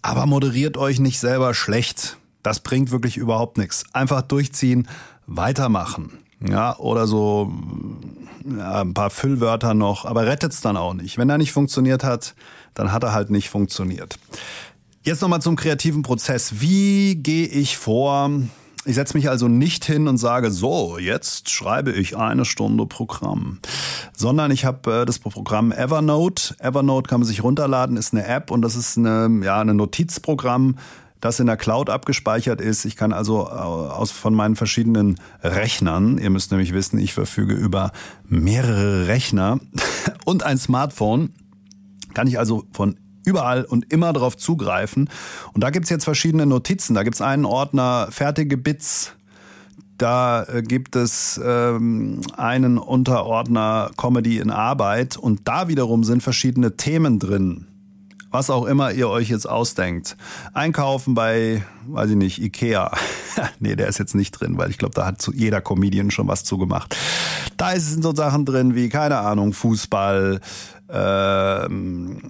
Aber 0.01 0.25
moderiert 0.25 0.77
euch 0.77 1.01
nicht 1.01 1.19
selber 1.19 1.53
schlecht. 1.53 2.15
Das 2.43 2.61
bringt 2.61 2.91
wirklich 2.91 3.17
überhaupt 3.17 3.57
nichts. 3.57 3.83
Einfach 3.91 4.21
durchziehen, 4.21 4.87
weitermachen. 5.27 6.11
Ja, 6.47 6.77
oder 6.77 7.07
so 7.07 7.51
ja, 8.45 8.81
ein 8.81 8.93
paar 8.93 9.09
Füllwörter 9.09 9.73
noch, 9.73 10.05
aber 10.05 10.25
rettet's 10.25 10.61
dann 10.61 10.77
auch 10.77 10.93
nicht. 10.93 11.17
Wenn 11.17 11.29
er 11.29 11.37
nicht 11.37 11.51
funktioniert 11.51 12.03
hat, 12.03 12.35
dann 12.73 12.91
hat 12.91 13.03
er 13.03 13.13
halt 13.13 13.29
nicht 13.29 13.49
funktioniert. 13.49 14.17
Jetzt 15.03 15.21
nochmal 15.21 15.41
zum 15.41 15.55
kreativen 15.55 16.03
Prozess. 16.03 16.61
Wie 16.61 17.15
gehe 17.15 17.47
ich 17.47 17.77
vor? 17.77 18.29
Ich 18.85 18.95
setze 18.95 19.15
mich 19.15 19.29
also 19.29 19.47
nicht 19.47 19.85
hin 19.85 20.07
und 20.07 20.17
sage, 20.17 20.49
so, 20.49 20.97
jetzt 20.97 21.51
schreibe 21.51 21.91
ich 21.91 22.17
eine 22.17 22.45
Stunde 22.45 22.87
Programm, 22.87 23.59
sondern 24.15 24.49
ich 24.49 24.65
habe 24.65 25.01
äh, 25.01 25.05
das 25.05 25.19
Programm 25.19 25.71
Evernote. 25.71 26.55
Evernote 26.57 27.07
kann 27.07 27.19
man 27.19 27.27
sich 27.27 27.43
runterladen, 27.43 27.95
ist 27.95 28.13
eine 28.13 28.25
App 28.25 28.49
und 28.49 28.63
das 28.63 28.75
ist 28.75 28.97
eine, 28.97 29.41
ja, 29.43 29.59
ein 29.61 29.75
Notizprogramm, 29.75 30.77
das 31.21 31.39
in 31.39 31.45
der 31.45 31.55
Cloud 31.55 31.89
abgespeichert 31.89 32.59
ist. 32.59 32.83
Ich 32.83 32.97
kann 32.97 33.13
also 33.13 33.47
äh, 33.47 33.51
aus 33.51 34.11
von 34.11 34.33
meinen 34.33 34.55
verschiedenen 34.55 35.19
Rechnern, 35.41 36.17
ihr 36.17 36.31
müsst 36.31 36.51
nämlich 36.51 36.73
wissen, 36.73 36.99
ich 36.99 37.13
verfüge 37.13 37.53
über 37.53 37.91
mehrere 38.27 39.07
Rechner 39.07 39.59
und 40.25 40.43
ein 40.43 40.57
Smartphone, 40.57 41.33
kann 42.13 42.27
ich 42.27 42.37
also 42.37 42.65
von 42.73 42.97
überall 43.23 43.63
und 43.63 43.93
immer 43.93 44.11
darauf 44.13 44.35
zugreifen. 44.35 45.09
Und 45.53 45.63
da 45.63 45.69
gibt's 45.69 45.89
jetzt 45.89 46.03
verschiedene 46.03 46.47
Notizen. 46.47 46.95
Da 46.95 47.03
gibt's 47.03 47.21
einen 47.21 47.45
Ordner 47.45 48.07
fertige 48.09 48.57
Bits. 48.57 49.13
Da 49.99 50.43
äh, 50.45 50.63
gibt 50.63 50.95
es 50.95 51.39
ähm, 51.43 52.21
einen 52.35 52.79
Unterordner 52.79 53.91
Comedy 53.95 54.39
in 54.39 54.49
Arbeit 54.49 55.17
und 55.17 55.41
da 55.47 55.67
wiederum 55.67 56.03
sind 56.03 56.23
verschiedene 56.23 56.75
Themen 56.75 57.19
drin 57.19 57.67
was 58.31 58.49
auch 58.49 58.65
immer 58.65 58.91
ihr 58.91 59.09
euch 59.09 59.29
jetzt 59.29 59.47
ausdenkt. 59.47 60.15
Einkaufen 60.53 61.13
bei, 61.13 61.63
weiß 61.87 62.11
ich 62.11 62.15
nicht, 62.15 62.41
Ikea. 62.41 62.91
nee, 63.59 63.75
der 63.75 63.87
ist 63.87 63.99
jetzt 63.99 64.15
nicht 64.15 64.31
drin, 64.31 64.57
weil 64.57 64.69
ich 64.69 64.77
glaube, 64.77 64.95
da 64.95 65.05
hat 65.05 65.29
jeder 65.33 65.61
Comedian 65.61 66.11
schon 66.11 66.27
was 66.27 66.43
zugemacht. 66.43 66.95
Da 67.57 67.77
sind 67.77 68.03
so 68.03 68.15
Sachen 68.15 68.45
drin 68.45 68.73
wie, 68.73 68.89
keine 68.89 69.17
Ahnung, 69.17 69.53
Fußball, 69.53 70.39
ähm, 70.89 72.21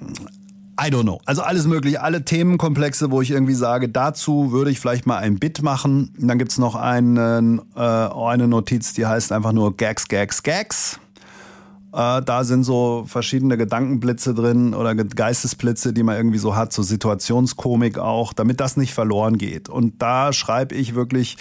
I 0.80 0.86
don't 0.86 1.04
know. 1.04 1.22
Also 1.26 1.44
alles 1.44 1.68
mögliche, 1.68 2.02
alle 2.02 2.26
Themenkomplexe, 2.26 3.12
wo 3.12 3.22
ich 3.22 3.30
irgendwie 3.30 3.54
sage, 3.54 3.88
dazu 3.88 4.52
würde 4.52 4.72
ich 4.72 4.80
vielleicht 4.80 5.06
mal 5.06 5.18
ein 5.18 5.38
Bit 5.38 5.62
machen. 5.62 6.12
Und 6.20 6.28
dann 6.28 6.40
gibt's 6.40 6.58
noch 6.58 6.74
einen, 6.74 7.62
äh, 7.76 7.80
eine 7.80 8.48
Notiz, 8.48 8.94
die 8.94 9.06
heißt 9.06 9.32
einfach 9.32 9.52
nur 9.52 9.78
Gags, 9.78 10.08
Gags, 10.08 10.42
Gags. 10.42 11.00
Äh, 11.94 12.22
da 12.22 12.44
sind 12.44 12.64
so 12.64 13.04
verschiedene 13.08 13.58
Gedankenblitze 13.58 14.34
drin 14.34 14.74
oder 14.74 14.96
Geistesblitze, 14.96 15.94
die 15.94 16.04
man 16.04 16.16
irgendwie 16.16 16.38
so 16.38 16.56
hat, 16.56 16.72
so 16.74 16.84
Situationskomik 16.84 17.98
auch, 17.98 18.34
damit 18.34 18.60
das 18.60 18.78
nicht 18.78 18.94
verloren 18.94 19.38
geht. 19.38 19.68
Und 19.70 20.02
da 20.02 20.32
schreibe 20.32 20.76
ich 20.76 20.96
wirklich 20.96 21.38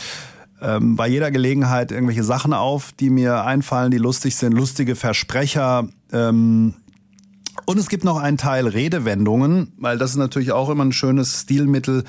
ähm, 0.60 0.96
bei 0.96 1.08
jeder 1.08 1.30
Gelegenheit 1.30 1.92
irgendwelche 1.92 2.24
Sachen 2.24 2.52
auf, 2.52 2.92
die 2.92 3.10
mir 3.10 3.44
einfallen, 3.44 3.90
die 3.90 3.98
lustig 3.98 4.36
sind, 4.36 4.52
lustige 4.52 4.96
Versprecher. 4.96 5.88
Ähm, 6.12 6.74
und 7.66 7.78
es 7.78 7.88
gibt 7.88 8.04
noch 8.04 8.16
einen 8.16 8.36
Teil 8.36 8.66
Redewendungen, 8.66 9.72
weil 9.78 9.98
das 9.98 10.10
ist 10.10 10.16
natürlich 10.16 10.52
auch 10.52 10.70
immer 10.70 10.84
ein 10.84 10.92
schönes 10.92 11.42
Stilmittel, 11.42 12.04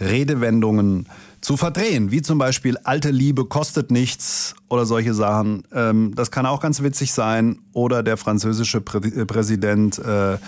Redewendungen 0.00 1.06
zu 1.44 1.58
verdrehen, 1.58 2.10
wie 2.10 2.22
zum 2.22 2.38
Beispiel 2.38 2.78
alte 2.84 3.10
Liebe 3.10 3.44
kostet 3.44 3.90
nichts 3.90 4.54
oder 4.70 4.86
solche 4.86 5.12
Sachen. 5.12 5.64
Ähm, 5.72 6.12
das 6.14 6.30
kann 6.30 6.46
auch 6.46 6.58
ganz 6.58 6.82
witzig 6.82 7.12
sein. 7.12 7.58
Oder 7.74 8.02
der 8.02 8.16
französische 8.16 8.80
Prä 8.80 8.98
äh, 8.98 9.26
Präsident 9.26 9.98
äh, 9.98 10.38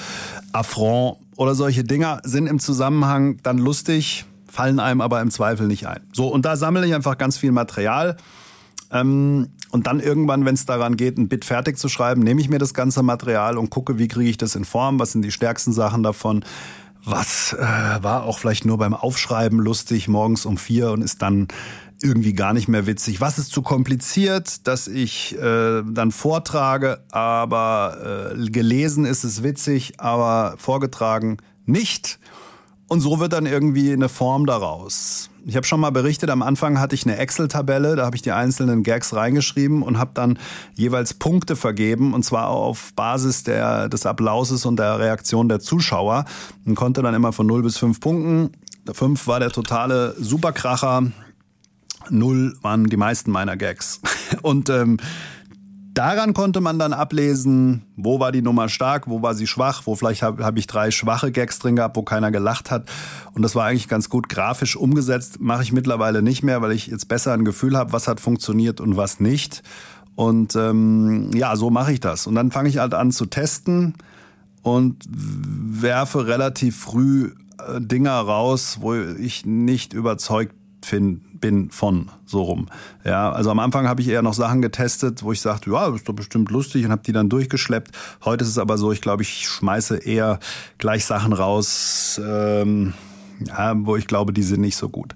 Affront 0.52 1.18
oder 1.36 1.54
solche 1.54 1.84
Dinger 1.84 2.20
sind 2.24 2.46
im 2.46 2.58
Zusammenhang 2.58 3.36
dann 3.42 3.58
lustig, 3.58 4.24
fallen 4.50 4.80
einem 4.80 5.02
aber 5.02 5.20
im 5.20 5.30
Zweifel 5.30 5.66
nicht 5.66 5.86
ein. 5.86 6.00
So, 6.14 6.28
und 6.28 6.46
da 6.46 6.56
sammle 6.56 6.86
ich 6.86 6.94
einfach 6.94 7.18
ganz 7.18 7.36
viel 7.36 7.52
Material. 7.52 8.16
Ähm, 8.90 9.48
und 9.72 9.86
dann 9.86 10.00
irgendwann, 10.00 10.46
wenn 10.46 10.54
es 10.54 10.64
daran 10.64 10.96
geht, 10.96 11.18
ein 11.18 11.28
Bit 11.28 11.44
fertig 11.44 11.76
zu 11.76 11.90
schreiben, 11.90 12.22
nehme 12.22 12.40
ich 12.40 12.48
mir 12.48 12.58
das 12.58 12.72
ganze 12.72 13.02
Material 13.02 13.58
und 13.58 13.68
gucke, 13.68 13.98
wie 13.98 14.08
kriege 14.08 14.30
ich 14.30 14.38
das 14.38 14.54
in 14.56 14.64
Form, 14.64 14.98
was 14.98 15.12
sind 15.12 15.22
die 15.22 15.32
stärksten 15.32 15.74
Sachen 15.74 16.02
davon 16.02 16.42
was 17.06 17.52
äh, 17.52 17.62
war 18.02 18.24
auch 18.24 18.38
vielleicht 18.38 18.64
nur 18.64 18.78
beim 18.78 18.92
Aufschreiben 18.92 19.58
lustig 19.60 20.08
morgens 20.08 20.44
um 20.44 20.58
vier 20.58 20.90
und 20.90 21.02
ist 21.02 21.22
dann 21.22 21.48
irgendwie 22.02 22.34
gar 22.34 22.52
nicht 22.52 22.68
mehr 22.68 22.86
witzig. 22.86 23.20
Was 23.20 23.38
ist 23.38 23.52
zu 23.52 23.62
kompliziert, 23.62 24.66
dass 24.66 24.88
ich 24.88 25.38
äh, 25.38 25.82
dann 25.86 26.10
vortrage, 26.10 27.02
aber 27.10 28.34
äh, 28.34 28.50
gelesen 28.50 29.04
ist 29.04 29.24
es 29.24 29.42
witzig, 29.42 29.94
aber 29.98 30.54
vorgetragen 30.58 31.38
nicht. 31.64 32.18
Und 32.88 33.00
so 33.00 33.18
wird 33.18 33.32
dann 33.32 33.46
irgendwie 33.46 33.92
eine 33.92 34.08
Form 34.08 34.46
daraus. 34.46 35.30
Ich 35.48 35.54
habe 35.54 35.64
schon 35.64 35.78
mal 35.78 35.90
berichtet, 35.90 36.28
am 36.30 36.42
Anfang 36.42 36.80
hatte 36.80 36.96
ich 36.96 37.06
eine 37.06 37.18
Excel-Tabelle, 37.18 37.94
da 37.94 38.04
habe 38.04 38.16
ich 38.16 38.22
die 38.22 38.32
einzelnen 38.32 38.82
Gags 38.82 39.14
reingeschrieben 39.14 39.84
und 39.84 39.96
habe 39.96 40.10
dann 40.12 40.40
jeweils 40.74 41.14
Punkte 41.14 41.54
vergeben 41.54 42.14
und 42.14 42.24
zwar 42.24 42.48
auf 42.48 42.92
Basis 42.94 43.44
der, 43.44 43.88
des 43.88 44.06
Applauses 44.06 44.66
und 44.66 44.76
der 44.76 44.98
Reaktion 44.98 45.48
der 45.48 45.60
Zuschauer 45.60 46.24
und 46.64 46.74
konnte 46.74 47.00
dann 47.00 47.14
immer 47.14 47.32
von 47.32 47.46
0 47.46 47.62
bis 47.62 47.78
5 47.78 48.00
Punkten. 48.00 48.50
5 48.92 49.28
war 49.28 49.38
der 49.38 49.50
totale 49.50 50.16
Superkracher, 50.18 51.12
0 52.10 52.56
waren 52.62 52.86
die 52.86 52.96
meisten 52.96 53.30
meiner 53.30 53.56
Gags. 53.56 54.00
Und 54.42 54.68
ähm, 54.68 54.98
daran 55.96 56.34
konnte 56.34 56.60
man 56.60 56.78
dann 56.78 56.92
ablesen, 56.92 57.82
wo 57.96 58.20
war 58.20 58.30
die 58.30 58.42
Nummer 58.42 58.68
stark, 58.68 59.08
wo 59.08 59.22
war 59.22 59.34
sie 59.34 59.46
schwach, 59.46 59.82
wo 59.86 59.96
vielleicht 59.96 60.22
habe 60.22 60.44
hab 60.44 60.58
ich 60.58 60.66
drei 60.66 60.90
schwache 60.90 61.32
Gags 61.32 61.58
drin 61.58 61.76
gehabt, 61.76 61.96
wo 61.96 62.02
keiner 62.02 62.30
gelacht 62.30 62.70
hat. 62.70 62.88
Und 63.32 63.42
das 63.42 63.54
war 63.54 63.64
eigentlich 63.64 63.88
ganz 63.88 64.10
gut 64.10 64.28
grafisch 64.28 64.76
umgesetzt. 64.76 65.40
Mache 65.40 65.62
ich 65.62 65.72
mittlerweile 65.72 66.20
nicht 66.20 66.42
mehr, 66.42 66.60
weil 66.60 66.72
ich 66.72 66.88
jetzt 66.88 67.08
besser 67.08 67.32
ein 67.32 67.44
Gefühl 67.44 67.76
habe, 67.78 67.92
was 67.92 68.08
hat 68.08 68.20
funktioniert 68.20 68.80
und 68.80 68.96
was 68.96 69.20
nicht. 69.20 69.62
Und 70.14 70.54
ähm, 70.54 71.30
ja, 71.34 71.56
so 71.56 71.70
mache 71.70 71.92
ich 71.92 72.00
das. 72.00 72.26
Und 72.26 72.34
dann 72.34 72.50
fange 72.50 72.68
ich 72.68 72.78
halt 72.78 72.92
an 72.92 73.10
zu 73.10 73.26
testen 73.26 73.94
und 74.62 75.02
werfe 75.08 76.26
relativ 76.26 76.78
früh 76.78 77.32
äh, 77.58 77.80
Dinger 77.80 78.18
raus, 78.18 78.78
wo 78.80 78.94
ich 78.94 79.46
nicht 79.46 79.94
überzeugt 79.94 80.54
bin, 80.90 81.70
von 81.70 82.10
so 82.24 82.42
rum. 82.42 82.66
Ja, 83.04 83.32
also 83.32 83.50
am 83.50 83.58
Anfang 83.58 83.88
habe 83.88 84.00
ich 84.00 84.08
eher 84.08 84.22
noch 84.22 84.34
Sachen 84.34 84.62
getestet, 84.62 85.22
wo 85.22 85.32
ich 85.32 85.40
sagte, 85.40 85.70
ja, 85.70 85.94
ist 85.94 86.08
doch 86.08 86.14
bestimmt 86.14 86.50
lustig 86.50 86.84
und 86.84 86.90
habe 86.90 87.02
die 87.04 87.12
dann 87.12 87.28
durchgeschleppt. 87.28 87.96
Heute 88.24 88.44
ist 88.44 88.50
es 88.50 88.58
aber 88.58 88.78
so, 88.78 88.92
ich 88.92 89.00
glaube, 89.00 89.22
ich 89.22 89.48
schmeiße 89.48 89.98
eher 89.98 90.38
gleich 90.78 91.04
Sachen 91.04 91.32
raus, 91.32 92.20
ähm, 92.24 92.94
ja, 93.44 93.74
wo 93.76 93.96
ich 93.96 94.06
glaube, 94.06 94.32
die 94.32 94.42
sind 94.42 94.60
nicht 94.60 94.76
so 94.76 94.88
gut. 94.88 95.14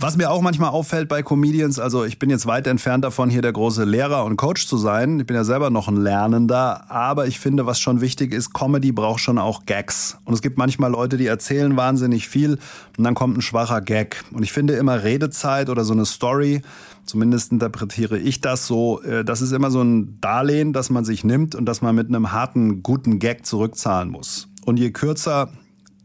Was 0.00 0.16
mir 0.16 0.30
auch 0.30 0.42
manchmal 0.42 0.70
auffällt 0.70 1.08
bei 1.08 1.24
Comedians, 1.24 1.80
also 1.80 2.04
ich 2.04 2.20
bin 2.20 2.30
jetzt 2.30 2.46
weit 2.46 2.68
entfernt 2.68 3.02
davon, 3.02 3.30
hier 3.30 3.42
der 3.42 3.52
große 3.52 3.82
Lehrer 3.82 4.24
und 4.26 4.36
Coach 4.36 4.68
zu 4.68 4.76
sein. 4.76 5.18
Ich 5.18 5.26
bin 5.26 5.34
ja 5.34 5.42
selber 5.42 5.70
noch 5.70 5.88
ein 5.88 5.96
Lernender, 5.96 6.88
aber 6.88 7.26
ich 7.26 7.40
finde, 7.40 7.66
was 7.66 7.80
schon 7.80 8.00
wichtig 8.00 8.32
ist, 8.32 8.54
Comedy 8.54 8.92
braucht 8.92 9.18
schon 9.18 9.38
auch 9.38 9.66
Gags. 9.66 10.16
Und 10.24 10.34
es 10.34 10.40
gibt 10.40 10.56
manchmal 10.56 10.92
Leute, 10.92 11.16
die 11.16 11.26
erzählen 11.26 11.76
wahnsinnig 11.76 12.28
viel 12.28 12.60
und 12.96 13.02
dann 13.02 13.16
kommt 13.16 13.38
ein 13.38 13.42
schwacher 13.42 13.80
Gag. 13.80 14.22
Und 14.30 14.44
ich 14.44 14.52
finde 14.52 14.74
immer 14.74 15.02
Redezeit 15.02 15.68
oder 15.68 15.82
so 15.82 15.94
eine 15.94 16.06
Story, 16.06 16.62
zumindest 17.04 17.50
interpretiere 17.50 18.20
ich 18.20 18.40
das 18.40 18.68
so, 18.68 19.02
äh, 19.02 19.24
das 19.24 19.42
ist 19.42 19.50
immer 19.50 19.72
so 19.72 19.82
ein 19.82 20.20
Darlehen, 20.20 20.72
das 20.72 20.90
man 20.90 21.04
sich 21.04 21.24
nimmt 21.24 21.56
und 21.56 21.64
das 21.64 21.82
man 21.82 21.96
mit 21.96 22.06
einem 22.06 22.30
harten, 22.30 22.84
guten 22.84 23.18
Gag 23.18 23.44
zurückzahlen 23.44 24.10
muss. 24.10 24.46
Und 24.64 24.76
je 24.78 24.92
kürzer 24.92 25.50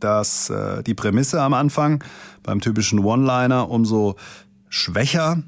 das, 0.04 0.50
äh, 0.50 0.84
die 0.84 0.94
Prämisse 0.94 1.42
am 1.42 1.54
Anfang, 1.54 2.04
beim 2.44 2.60
typischen 2.60 3.00
One-Liner 3.00 3.70
umso 3.70 4.16
schwächer. 4.70 5.44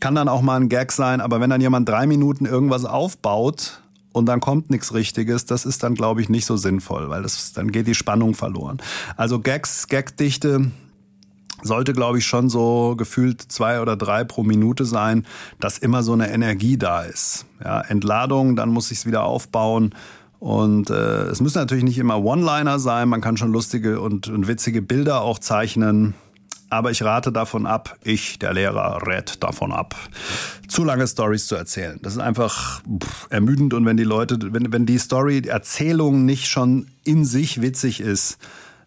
Kann 0.00 0.14
dann 0.14 0.28
auch 0.28 0.42
mal 0.42 0.56
ein 0.56 0.68
Gag 0.68 0.92
sein, 0.92 1.20
aber 1.20 1.40
wenn 1.40 1.50
dann 1.50 1.60
jemand 1.60 1.88
drei 1.88 2.06
Minuten 2.06 2.46
irgendwas 2.46 2.84
aufbaut 2.84 3.80
und 4.12 4.26
dann 4.26 4.40
kommt 4.40 4.70
nichts 4.70 4.92
Richtiges, 4.92 5.46
das 5.46 5.64
ist 5.64 5.82
dann, 5.82 5.94
glaube 5.94 6.20
ich, 6.20 6.28
nicht 6.28 6.46
so 6.46 6.56
sinnvoll, 6.56 7.08
weil 7.08 7.22
das, 7.22 7.52
dann 7.52 7.72
geht 7.72 7.86
die 7.86 7.94
Spannung 7.94 8.34
verloren. 8.34 8.78
Also 9.16 9.40
Gags, 9.40 9.88
Gagdichte 9.88 10.70
sollte, 11.62 11.92
glaube 11.92 12.18
ich, 12.18 12.26
schon 12.26 12.48
so 12.48 12.94
gefühlt 12.96 13.40
zwei 13.40 13.80
oder 13.80 13.96
drei 13.96 14.24
pro 14.24 14.42
Minute 14.42 14.84
sein, 14.84 15.26
dass 15.60 15.78
immer 15.78 16.02
so 16.02 16.12
eine 16.12 16.30
Energie 16.30 16.76
da 16.76 17.02
ist. 17.02 17.46
Ja, 17.62 17.80
Entladung, 17.80 18.56
dann 18.56 18.68
muss 18.68 18.90
ich 18.90 18.98
es 18.98 19.06
wieder 19.06 19.24
aufbauen. 19.24 19.94
Und 20.44 20.90
äh, 20.90 21.22
es 21.28 21.40
müssen 21.40 21.56
natürlich 21.56 21.84
nicht 21.84 21.96
immer 21.96 22.22
One-Liner 22.22 22.78
sein, 22.78 23.08
man 23.08 23.22
kann 23.22 23.38
schon 23.38 23.50
lustige 23.50 23.98
und, 23.98 24.28
und 24.28 24.46
witzige 24.46 24.82
Bilder 24.82 25.22
auch 25.22 25.38
zeichnen. 25.38 26.12
Aber 26.68 26.90
ich 26.90 27.02
rate 27.02 27.32
davon 27.32 27.64
ab, 27.64 27.96
ich, 28.04 28.38
der 28.40 28.52
Lehrer, 28.52 29.06
rät 29.06 29.42
davon 29.42 29.72
ab, 29.72 29.96
zu 30.68 30.84
lange 30.84 31.06
Stories 31.06 31.46
zu 31.46 31.54
erzählen. 31.54 31.98
Das 32.02 32.12
ist 32.12 32.18
einfach 32.18 32.82
pff, 32.82 33.26
ermüdend 33.30 33.72
und 33.72 33.86
wenn 33.86 33.96
die 33.96 34.04
Leute, 34.04 34.36
wenn, 34.52 34.70
wenn 34.70 34.84
die 34.84 34.98
Story, 34.98 35.40
die 35.40 35.48
Erzählung 35.48 36.26
nicht 36.26 36.46
schon 36.48 36.88
in 37.04 37.24
sich 37.24 37.62
witzig 37.62 38.02
ist, 38.02 38.36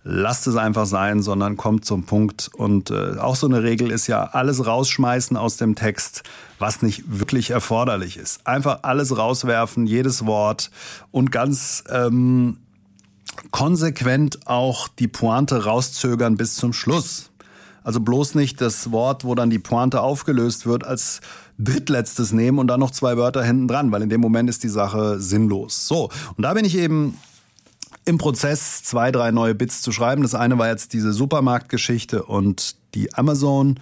lasst 0.10 0.48
es 0.48 0.56
einfach 0.56 0.86
sein, 0.86 1.22
sondern 1.22 1.58
kommt 1.58 1.84
zum 1.84 2.04
Punkt. 2.04 2.50
Und 2.54 2.92
äh, 2.92 3.18
auch 3.20 3.36
so 3.36 3.46
eine 3.46 3.62
Regel 3.62 3.92
ist 3.92 4.08
ja, 4.08 4.24
alles 4.24 4.66
rausschmeißen 4.66 5.36
aus 5.36 5.58
dem 5.58 5.76
Text, 5.76 6.24
was 6.60 6.82
nicht 6.82 7.04
wirklich 7.20 7.50
erforderlich 7.52 8.16
ist. 8.16 8.48
Einfach 8.48 8.80
alles 8.84 9.18
rauswerfen, 9.18 9.86
jedes 9.86 10.26
Wort 10.26 10.72
und 11.12 11.32
ganz 11.32 11.84
ähm, 11.90 12.58
konsequent 13.52 14.48
auch 14.48 14.88
die 14.88 15.10
Pointe 15.10 15.66
rauszögern 15.66 16.38
bis 16.38 16.56
zum 16.56 16.72
Schluss. 16.72 17.30
Also 17.84 18.00
bloß 18.00 18.36
nicht 18.36 18.62
das 18.62 18.92
Wort, 18.92 19.26
wo 19.26 19.36
dann 19.36 19.50
die 19.50 19.60
Pointe 19.60 20.02
aufgelöst 20.02 20.66
wird, 20.66 20.86
als 20.86 21.20
drittletztes 21.60 22.32
nehmen 22.32 22.60
und 22.60 22.68
dann 22.68 22.80
noch 22.80 22.92
zwei 22.92 23.18
Wörter 23.18 23.44
hinten 23.44 23.68
dran, 23.68 23.92
weil 23.92 24.02
in 24.02 24.10
dem 24.10 24.22
Moment 24.22 24.50
ist 24.50 24.64
die 24.64 24.70
Sache 24.70 25.20
sinnlos. 25.20 25.88
So, 25.88 26.10
und 26.36 26.44
da 26.44 26.54
bin 26.54 26.66
ich 26.66 26.78
eben 26.78 27.18
im 28.08 28.18
Prozess, 28.18 28.84
zwei, 28.84 29.12
drei 29.12 29.32
neue 29.32 29.54
Bits 29.54 29.82
zu 29.82 29.92
schreiben. 29.92 30.22
Das 30.22 30.34
eine 30.34 30.58
war 30.58 30.70
jetzt 30.70 30.94
diese 30.94 31.14
Supermarktgeschichte 31.14 32.24
und 32.24 32.76
die 32.94 33.14
Amazon. 33.14 33.80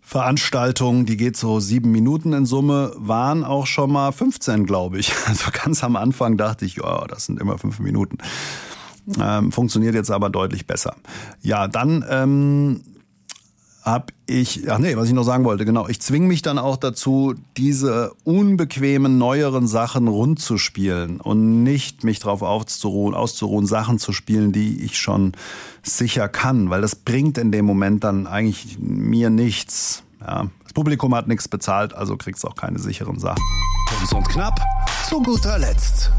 Veranstaltung, 0.00 1.06
die 1.06 1.16
geht 1.16 1.36
so 1.36 1.60
sieben 1.60 1.92
Minuten 1.92 2.32
in 2.32 2.44
Summe, 2.44 2.92
waren 2.96 3.44
auch 3.44 3.66
schon 3.66 3.92
mal 3.92 4.10
15, 4.10 4.66
glaube 4.66 4.98
ich. 4.98 5.12
Also 5.26 5.50
ganz 5.52 5.84
am 5.84 5.94
Anfang 5.94 6.36
dachte 6.36 6.64
ich, 6.64 6.76
ja, 6.76 7.06
das 7.06 7.26
sind 7.26 7.40
immer 7.40 7.58
fünf 7.58 7.78
Minuten. 7.78 8.18
Ähm, 9.20 9.52
funktioniert 9.52 9.94
jetzt 9.94 10.10
aber 10.10 10.30
deutlich 10.30 10.66
besser. 10.66 10.96
Ja, 11.42 11.68
dann 11.68 12.04
ähm, 12.08 12.80
habe 13.90 14.12
ich, 14.26 14.70
ach 14.70 14.78
nee, 14.78 14.96
was 14.96 15.08
ich 15.08 15.14
noch 15.14 15.24
sagen 15.24 15.44
wollte, 15.44 15.64
genau, 15.64 15.88
ich 15.88 16.00
zwinge 16.00 16.26
mich 16.26 16.42
dann 16.42 16.58
auch 16.58 16.76
dazu, 16.76 17.34
diese 17.56 18.12
unbequemen, 18.24 19.18
neueren 19.18 19.66
Sachen 19.66 20.08
rund 20.08 20.40
zu 20.40 20.56
spielen 20.58 21.20
und 21.20 21.62
nicht 21.62 22.04
mich 22.04 22.20
darauf 22.20 22.42
auszuruhen, 22.42 23.14
auszuruhen, 23.14 23.66
Sachen 23.66 23.98
zu 23.98 24.12
spielen, 24.12 24.52
die 24.52 24.84
ich 24.84 24.98
schon 24.98 25.32
sicher 25.82 26.28
kann, 26.28 26.70
weil 26.70 26.80
das 26.80 26.94
bringt 26.94 27.38
in 27.38 27.52
dem 27.52 27.64
Moment 27.64 28.04
dann 28.04 28.26
eigentlich 28.26 28.78
mir 28.78 29.30
nichts. 29.30 30.02
Ja, 30.20 30.48
das 30.62 30.72
Publikum 30.72 31.14
hat 31.14 31.28
nichts 31.28 31.48
bezahlt, 31.48 31.94
also 31.94 32.16
kriegst 32.16 32.46
auch 32.46 32.54
keine 32.54 32.78
sicheren 32.78 33.18
Sachen. 33.18 33.42
Kurz 33.88 34.12
und 34.12 34.28
knapp, 34.28 34.60
zu 35.08 35.22
guter 35.22 35.58
Letzt 35.58 36.10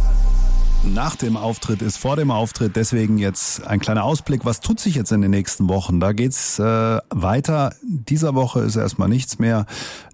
nach 0.83 1.15
dem 1.15 1.38
Auftritt 1.38 1.81
ist 1.81 1.97
vor 1.97 2.15
dem 2.15 2.31
Auftritt. 2.31 2.75
Deswegen 2.75 3.17
jetzt 3.17 3.65
ein 3.65 3.79
kleiner 3.79 4.03
Ausblick. 4.03 4.45
Was 4.45 4.59
tut 4.59 4.79
sich 4.79 4.95
jetzt 4.95 5.11
in 5.11 5.21
den 5.21 5.31
nächsten 5.31 5.69
Wochen? 5.69 6.00
Da 6.00 6.11
geht's 6.11 6.59
äh, 6.59 7.00
weiter. 7.09 7.73
Dieser 7.83 8.35
Woche 8.35 8.61
ist 8.61 8.75
erstmal 8.75 9.09
nichts 9.09 9.39
mehr. 9.39 9.65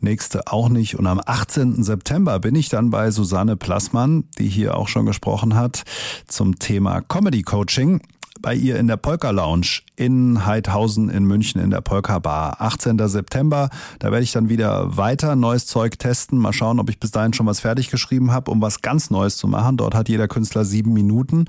Nächste 0.02 0.48
auch 0.48 0.70
nicht. 0.70 0.98
Und 0.98 1.08
am 1.08 1.22
18. 1.26 1.84
September 1.84 2.40
bin 2.40 2.56
ich 2.56 2.70
dann 2.70 2.90
bei 2.90 3.12
Susanne 3.12 3.56
Plassmann, 3.56 4.26
die 4.38 4.48
hier 4.48 4.78
auch 4.78 4.88
schon 4.88 5.06
gesprochen 5.06 5.56
hat, 5.56 5.84
zum 6.28 6.60
Thema 6.60 7.02
Comedy 7.02 7.44
Coaching 7.44 8.02
bei 8.48 8.56
ihr 8.56 8.80
in 8.80 8.88
der 8.88 8.96
Polka 8.96 9.30
Lounge 9.32 9.82
in 9.98 10.46
Heidhausen 10.46 11.10
in 11.10 11.26
München 11.26 11.60
in 11.60 11.70
der 11.70 11.82
Polka 11.82 12.18
Bar. 12.20 12.62
18. 12.62 12.98
September, 13.10 13.70
da 14.00 14.10
werde 14.10 14.24
ich 14.24 14.32
dann 14.32 14.48
wieder 14.48 14.96
weiter 14.96 15.36
neues 15.36 15.66
Zeug 15.66 16.00
testen. 16.00 16.40
Mal 16.40 16.54
schauen, 16.54 16.80
ob 16.80 16.90
ich 16.90 16.98
bis 16.98 17.12
dahin 17.12 17.34
schon 17.34 17.46
was 17.46 17.60
fertig 17.60 17.90
geschrieben 17.90 18.32
habe, 18.32 18.50
um 18.50 18.62
was 18.62 18.82
ganz 18.82 19.10
Neues 19.10 19.36
zu 19.36 19.50
machen. 19.50 19.76
Dort 19.76 19.96
hat 19.96 20.08
jeder 20.08 20.30
Künstler 20.30 20.64
sieben 20.64 20.94
Minuten. 20.94 21.44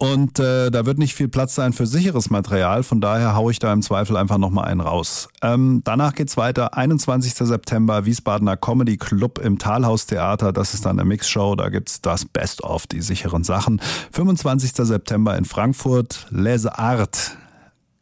Und 0.00 0.38
äh, 0.38 0.70
da 0.70 0.86
wird 0.86 0.96
nicht 0.96 1.14
viel 1.14 1.28
Platz 1.28 1.54
sein 1.54 1.74
für 1.74 1.86
sicheres 1.86 2.30
Material. 2.30 2.82
Von 2.84 3.02
daher 3.02 3.36
haue 3.36 3.52
ich 3.52 3.58
da 3.58 3.70
im 3.70 3.82
Zweifel 3.82 4.16
einfach 4.16 4.38
nochmal 4.38 4.64
einen 4.64 4.80
raus. 4.80 5.28
Ähm, 5.42 5.82
danach 5.84 6.14
geht's 6.14 6.38
weiter. 6.38 6.74
21. 6.74 7.34
September, 7.34 8.06
Wiesbadener 8.06 8.56
Comedy 8.56 8.96
Club 8.96 9.38
im 9.38 9.58
Talhaustheater. 9.58 10.54
Das 10.54 10.72
ist 10.72 10.86
dann 10.86 10.98
eine 10.98 11.06
Mixshow. 11.06 11.54
Da 11.54 11.68
gibt's 11.68 12.00
das 12.00 12.24
Best-of, 12.24 12.86
die 12.86 13.02
sicheren 13.02 13.44
Sachen. 13.44 13.78
25. 14.12 14.72
September 14.72 15.36
in 15.36 15.44
Frankfurt, 15.44 16.26
Les 16.30 16.64
Art 16.64 17.36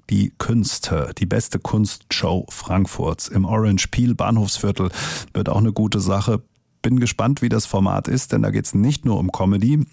die 0.08 0.32
Künste, 0.38 1.10
die 1.18 1.26
beste 1.26 1.58
Kunstshow 1.58 2.46
Frankfurts 2.48 3.26
im 3.26 3.44
Orange 3.44 3.88
Peel 3.88 4.14
Bahnhofsviertel 4.14 4.90
wird 5.34 5.48
auch 5.48 5.58
eine 5.58 5.72
gute 5.72 5.98
Sache. 5.98 6.42
Bin 6.80 7.00
gespannt, 7.00 7.42
wie 7.42 7.48
das 7.48 7.66
Format 7.66 8.06
ist, 8.06 8.32
denn 8.32 8.42
da 8.42 8.50
geht's 8.50 8.72
nicht 8.72 9.04
nur 9.04 9.18
um 9.18 9.32
Comedy. 9.32 9.84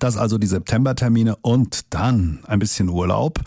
Das 0.00 0.16
also 0.16 0.38
die 0.38 0.46
Septembertermine 0.46 1.36
und 1.40 1.92
dann 1.94 2.40
ein 2.46 2.58
bisschen 2.58 2.88
Urlaub. 2.88 3.40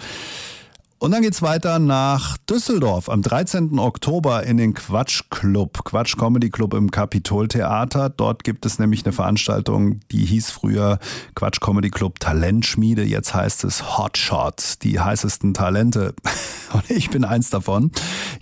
Und 1.02 1.10
dann 1.10 1.24
geht's 1.24 1.42
weiter 1.42 1.80
nach 1.80 2.38
Düsseldorf 2.48 3.10
am 3.10 3.24
13. 3.24 3.80
Oktober 3.80 4.44
in 4.44 4.58
den 4.58 4.76
Quatsch 4.76 5.24
Club, 5.32 5.84
Quatsch 5.84 6.16
Comedy 6.16 6.52
Club 6.52 6.76
im 6.76 6.92
Kapitoltheater. 6.92 8.10
Dort 8.10 8.44
gibt 8.44 8.68
es 8.68 8.78
nämlich 8.78 9.04
eine 9.04 9.12
Veranstaltung, 9.12 10.02
die 10.12 10.26
hieß 10.26 10.52
früher 10.52 11.00
Quatsch 11.34 11.60
Comedy 11.60 11.90
Club 11.90 12.20
Talentschmiede. 12.20 13.04
Jetzt 13.04 13.34
heißt 13.34 13.64
es 13.64 13.98
Hotshot, 13.98 14.84
die 14.84 15.00
heißesten 15.00 15.56
Talente. 15.56 16.14
Und 16.74 16.92
ich 16.92 17.10
bin 17.10 17.24
eins 17.24 17.50
davon. 17.50 17.90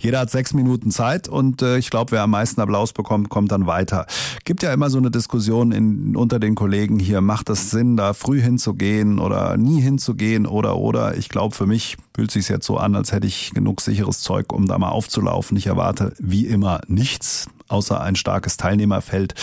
Jeder 0.00 0.20
hat 0.20 0.30
sechs 0.30 0.54
Minuten 0.54 0.90
Zeit 0.90 1.28
und 1.28 1.60
äh, 1.60 1.76
ich 1.76 1.90
glaube, 1.90 2.12
wer 2.12 2.22
am 2.22 2.30
meisten 2.30 2.60
Applaus 2.60 2.92
bekommt, 2.92 3.28
kommt 3.28 3.52
dann 3.52 3.66
weiter. 3.66 4.06
Gibt 4.44 4.62
ja 4.62 4.72
immer 4.72 4.88
so 4.88 4.98
eine 4.98 5.10
Diskussion 5.10 5.72
in, 5.72 6.16
unter 6.16 6.40
den 6.40 6.54
Kollegen 6.54 6.98
hier, 6.98 7.20
macht 7.20 7.50
es 7.50 7.70
Sinn, 7.70 7.96
da 7.96 8.14
früh 8.14 8.40
hinzugehen 8.40 9.18
oder 9.18 9.58
nie 9.58 9.80
hinzugehen 9.80 10.46
oder 10.46 10.76
oder. 10.76 11.18
Ich 11.18 11.28
glaube, 11.28 11.54
für 11.54 11.66
mich 11.66 11.98
fühlt 12.14 12.30
sich 12.30 12.48
jetzt 12.48 12.66
so 12.66 12.78
an, 12.78 12.96
als 12.96 13.12
hätte 13.12 13.26
ich 13.26 13.52
genug 13.52 13.82
sicheres 13.82 14.20
Zeug, 14.20 14.52
um 14.52 14.66
da 14.66 14.78
mal 14.78 14.88
aufzulaufen. 14.88 15.56
Ich 15.58 15.66
erwarte 15.66 16.14
wie 16.18 16.46
immer 16.46 16.80
nichts 16.88 17.46
außer 17.70 18.00
ein 18.00 18.16
starkes 18.16 18.56
Teilnehmerfeld 18.56 19.34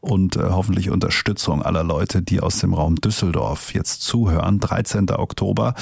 und 0.00 0.36
äh, 0.36 0.50
hoffentlich 0.50 0.90
Unterstützung 0.90 1.62
aller 1.62 1.82
Leute, 1.82 2.22
die 2.22 2.40
aus 2.40 2.58
dem 2.58 2.74
Raum 2.74 2.96
Düsseldorf 2.96 3.74
jetzt 3.74 4.02
zuhören. 4.02 4.60
13. 4.60 5.10
Oktober 5.10 5.74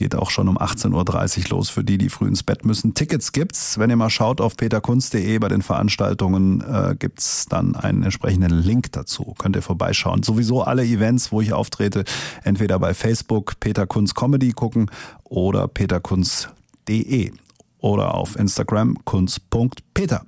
geht 0.00 0.14
auch 0.14 0.30
schon 0.30 0.48
um 0.48 0.56
18.30 0.56 1.44
Uhr 1.44 1.58
los 1.58 1.68
für 1.68 1.84
die, 1.84 1.98
die 1.98 2.08
früh 2.08 2.26
ins 2.26 2.42
Bett 2.42 2.64
müssen. 2.64 2.94
Tickets 2.94 3.32
gibt's. 3.32 3.78
Wenn 3.78 3.90
ihr 3.90 3.96
mal 3.96 4.08
schaut 4.08 4.40
auf 4.40 4.56
peterkunst.de 4.56 5.38
bei 5.38 5.48
den 5.48 5.60
Veranstaltungen, 5.60 6.62
äh, 6.62 6.96
gibt's 6.98 7.44
dann 7.44 7.76
einen 7.76 8.02
entsprechenden 8.02 8.50
Link 8.50 8.92
dazu. 8.92 9.34
Könnt 9.36 9.56
ihr 9.56 9.62
vorbeischauen. 9.62 10.22
Sowieso 10.22 10.62
alle 10.62 10.84
Events, 10.84 11.32
wo 11.32 11.42
ich 11.42 11.52
auftrete, 11.52 12.04
entweder 12.44 12.78
bei 12.78 12.94
Facebook 12.94 13.60
Peter 13.60 13.86
Kunz 13.86 14.14
Comedy 14.14 14.52
gucken 14.52 14.90
oder 15.22 15.68
peterkunz.de 15.68 17.32
oder 17.80 18.14
auf 18.14 18.36
Instagram 18.36 19.04
kunz.peter. 19.04 20.24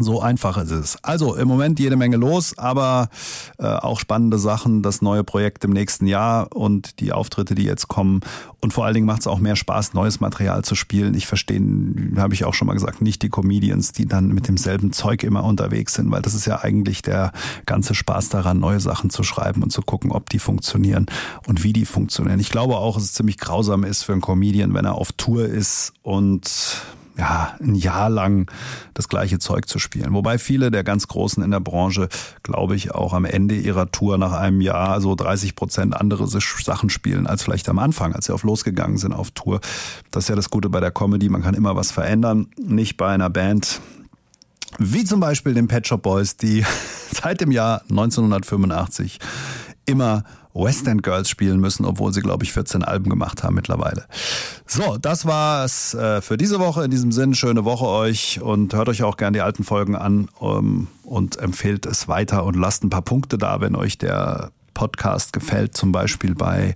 So 0.00 0.20
einfach 0.20 0.56
ist 0.58 0.70
es. 0.70 1.02
Also 1.02 1.34
im 1.34 1.48
Moment 1.48 1.78
jede 1.78 1.96
Menge 1.96 2.16
los, 2.16 2.56
aber 2.58 3.08
äh, 3.58 3.66
auch 3.66 4.00
spannende 4.00 4.38
Sachen, 4.38 4.82
das 4.82 5.02
neue 5.02 5.24
Projekt 5.24 5.64
im 5.64 5.72
nächsten 5.72 6.06
Jahr 6.06 6.54
und 6.54 7.00
die 7.00 7.12
Auftritte, 7.12 7.54
die 7.54 7.64
jetzt 7.64 7.88
kommen. 7.88 8.20
Und 8.60 8.72
vor 8.72 8.84
allen 8.84 8.94
Dingen 8.94 9.06
macht 9.06 9.20
es 9.20 9.26
auch 9.26 9.38
mehr 9.38 9.56
Spaß, 9.56 9.94
neues 9.94 10.20
Material 10.20 10.64
zu 10.64 10.74
spielen. 10.74 11.14
Ich 11.14 11.26
verstehe, 11.26 11.60
habe 12.16 12.34
ich 12.34 12.44
auch 12.44 12.54
schon 12.54 12.66
mal 12.66 12.74
gesagt, 12.74 13.02
nicht 13.02 13.22
die 13.22 13.28
Comedians, 13.28 13.92
die 13.92 14.06
dann 14.06 14.28
mit 14.28 14.48
demselben 14.48 14.92
Zeug 14.92 15.22
immer 15.22 15.44
unterwegs 15.44 15.94
sind, 15.94 16.10
weil 16.10 16.22
das 16.22 16.34
ist 16.34 16.46
ja 16.46 16.60
eigentlich 16.62 17.02
der 17.02 17.32
ganze 17.66 17.94
Spaß 17.94 18.28
daran, 18.30 18.58
neue 18.58 18.80
Sachen 18.80 19.10
zu 19.10 19.22
schreiben 19.22 19.62
und 19.62 19.70
zu 19.70 19.82
gucken, 19.82 20.10
ob 20.10 20.28
die 20.30 20.38
funktionieren 20.38 21.06
und 21.46 21.62
wie 21.62 21.72
die 21.72 21.86
funktionieren. 21.86 22.40
Ich 22.40 22.50
glaube 22.50 22.76
auch, 22.76 22.94
dass 22.94 23.04
es 23.04 23.12
ziemlich 23.12 23.38
grausam 23.38 23.84
ist 23.84 24.02
für 24.02 24.12
einen 24.12 24.22
Comedian, 24.22 24.74
wenn 24.74 24.84
er 24.84 24.96
auf 24.96 25.12
Tour 25.12 25.46
ist 25.46 25.92
und 26.02 26.50
ja, 27.18 27.56
ein 27.60 27.74
Jahr 27.74 28.08
lang 28.08 28.50
das 28.94 29.08
gleiche 29.08 29.38
Zeug 29.38 29.68
zu 29.68 29.78
spielen. 29.78 30.14
Wobei 30.14 30.38
viele 30.38 30.70
der 30.70 30.84
ganz 30.84 31.08
Großen 31.08 31.42
in 31.42 31.50
der 31.50 31.60
Branche, 31.60 32.08
glaube 32.44 32.76
ich, 32.76 32.92
auch 32.92 33.12
am 33.12 33.24
Ende 33.24 33.56
ihrer 33.56 33.90
Tour 33.90 34.18
nach 34.18 34.32
einem 34.32 34.60
Jahr 34.60 35.00
so 35.00 35.14
30 35.16 35.56
Prozent 35.56 35.96
andere 35.96 36.28
Sachen 36.28 36.90
spielen 36.90 37.26
als 37.26 37.42
vielleicht 37.42 37.68
am 37.68 37.80
Anfang, 37.80 38.14
als 38.14 38.26
sie 38.26 38.34
auf 38.34 38.44
losgegangen 38.44 38.98
sind 38.98 39.12
auf 39.12 39.32
Tour. 39.32 39.60
Das 40.12 40.24
ist 40.24 40.28
ja 40.28 40.36
das 40.36 40.48
Gute 40.48 40.68
bei 40.68 40.80
der 40.80 40.92
Comedy, 40.92 41.28
man 41.28 41.42
kann 41.42 41.54
immer 41.54 41.74
was 41.74 41.90
verändern. 41.90 42.46
Nicht 42.56 42.96
bei 42.96 43.08
einer 43.08 43.30
Band, 43.30 43.80
wie 44.78 45.04
zum 45.04 45.18
Beispiel 45.18 45.54
den 45.54 45.66
Pet 45.66 45.88
Shop 45.88 46.02
Boys, 46.02 46.36
die 46.36 46.64
seit 47.10 47.40
dem 47.40 47.50
Jahr 47.50 47.82
1985 47.90 49.18
immer 49.86 50.22
West 50.58 50.86
End 50.86 51.02
Girls 51.02 51.30
spielen 51.30 51.60
müssen, 51.60 51.84
obwohl 51.84 52.12
sie, 52.12 52.20
glaube 52.20 52.44
ich, 52.44 52.52
14 52.52 52.82
Alben 52.82 53.08
gemacht 53.08 53.42
haben 53.42 53.54
mittlerweile. 53.54 54.06
So, 54.66 54.98
das 54.98 55.24
war's 55.24 55.94
äh, 55.94 56.20
für 56.20 56.36
diese 56.36 56.58
Woche. 56.58 56.84
In 56.84 56.90
diesem 56.90 57.12
Sinn, 57.12 57.34
schöne 57.34 57.64
Woche 57.64 57.86
euch 57.86 58.40
und 58.40 58.74
hört 58.74 58.88
euch 58.88 59.02
auch 59.02 59.16
gerne 59.16 59.38
die 59.38 59.42
alten 59.42 59.64
Folgen 59.64 59.96
an 59.96 60.28
um, 60.38 60.88
und 61.04 61.38
empfehlt 61.38 61.86
es 61.86 62.08
weiter 62.08 62.44
und 62.44 62.56
lasst 62.56 62.84
ein 62.84 62.90
paar 62.90 63.02
Punkte 63.02 63.38
da, 63.38 63.60
wenn 63.60 63.74
euch 63.74 63.98
der 63.98 64.50
Podcast 64.74 65.32
gefällt, 65.32 65.76
zum 65.76 65.92
Beispiel 65.92 66.34
bei 66.34 66.74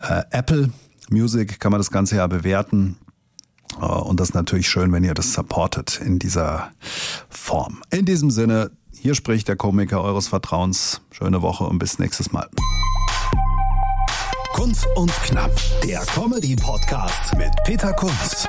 äh, 0.00 0.22
Apple 0.30 0.70
Music 1.10 1.60
kann 1.60 1.70
man 1.70 1.80
das 1.80 1.90
Ganze 1.90 2.16
ja 2.16 2.26
bewerten. 2.26 2.96
Äh, 3.80 3.86
und 3.86 4.20
das 4.20 4.30
ist 4.30 4.34
natürlich 4.34 4.68
schön, 4.68 4.92
wenn 4.92 5.04
ihr 5.04 5.14
das 5.14 5.32
supportet 5.32 6.00
in 6.04 6.18
dieser 6.18 6.70
Form. 7.28 7.82
In 7.90 8.04
diesem 8.04 8.30
Sinne, 8.30 8.70
hier 9.04 9.14
spricht 9.14 9.48
der 9.48 9.56
Komiker 9.56 10.02
eures 10.02 10.28
Vertrauens. 10.28 11.02
Schöne 11.10 11.42
Woche 11.42 11.64
und 11.64 11.78
bis 11.78 11.98
nächstes 11.98 12.32
Mal. 12.32 12.48
Kunst 14.54 14.86
und 14.96 15.12
Knapp, 15.24 15.52
der 15.82 16.00
Comedy-Podcast 16.06 17.36
mit 17.36 17.52
Peter 17.64 17.92
Kunz. 17.92 18.48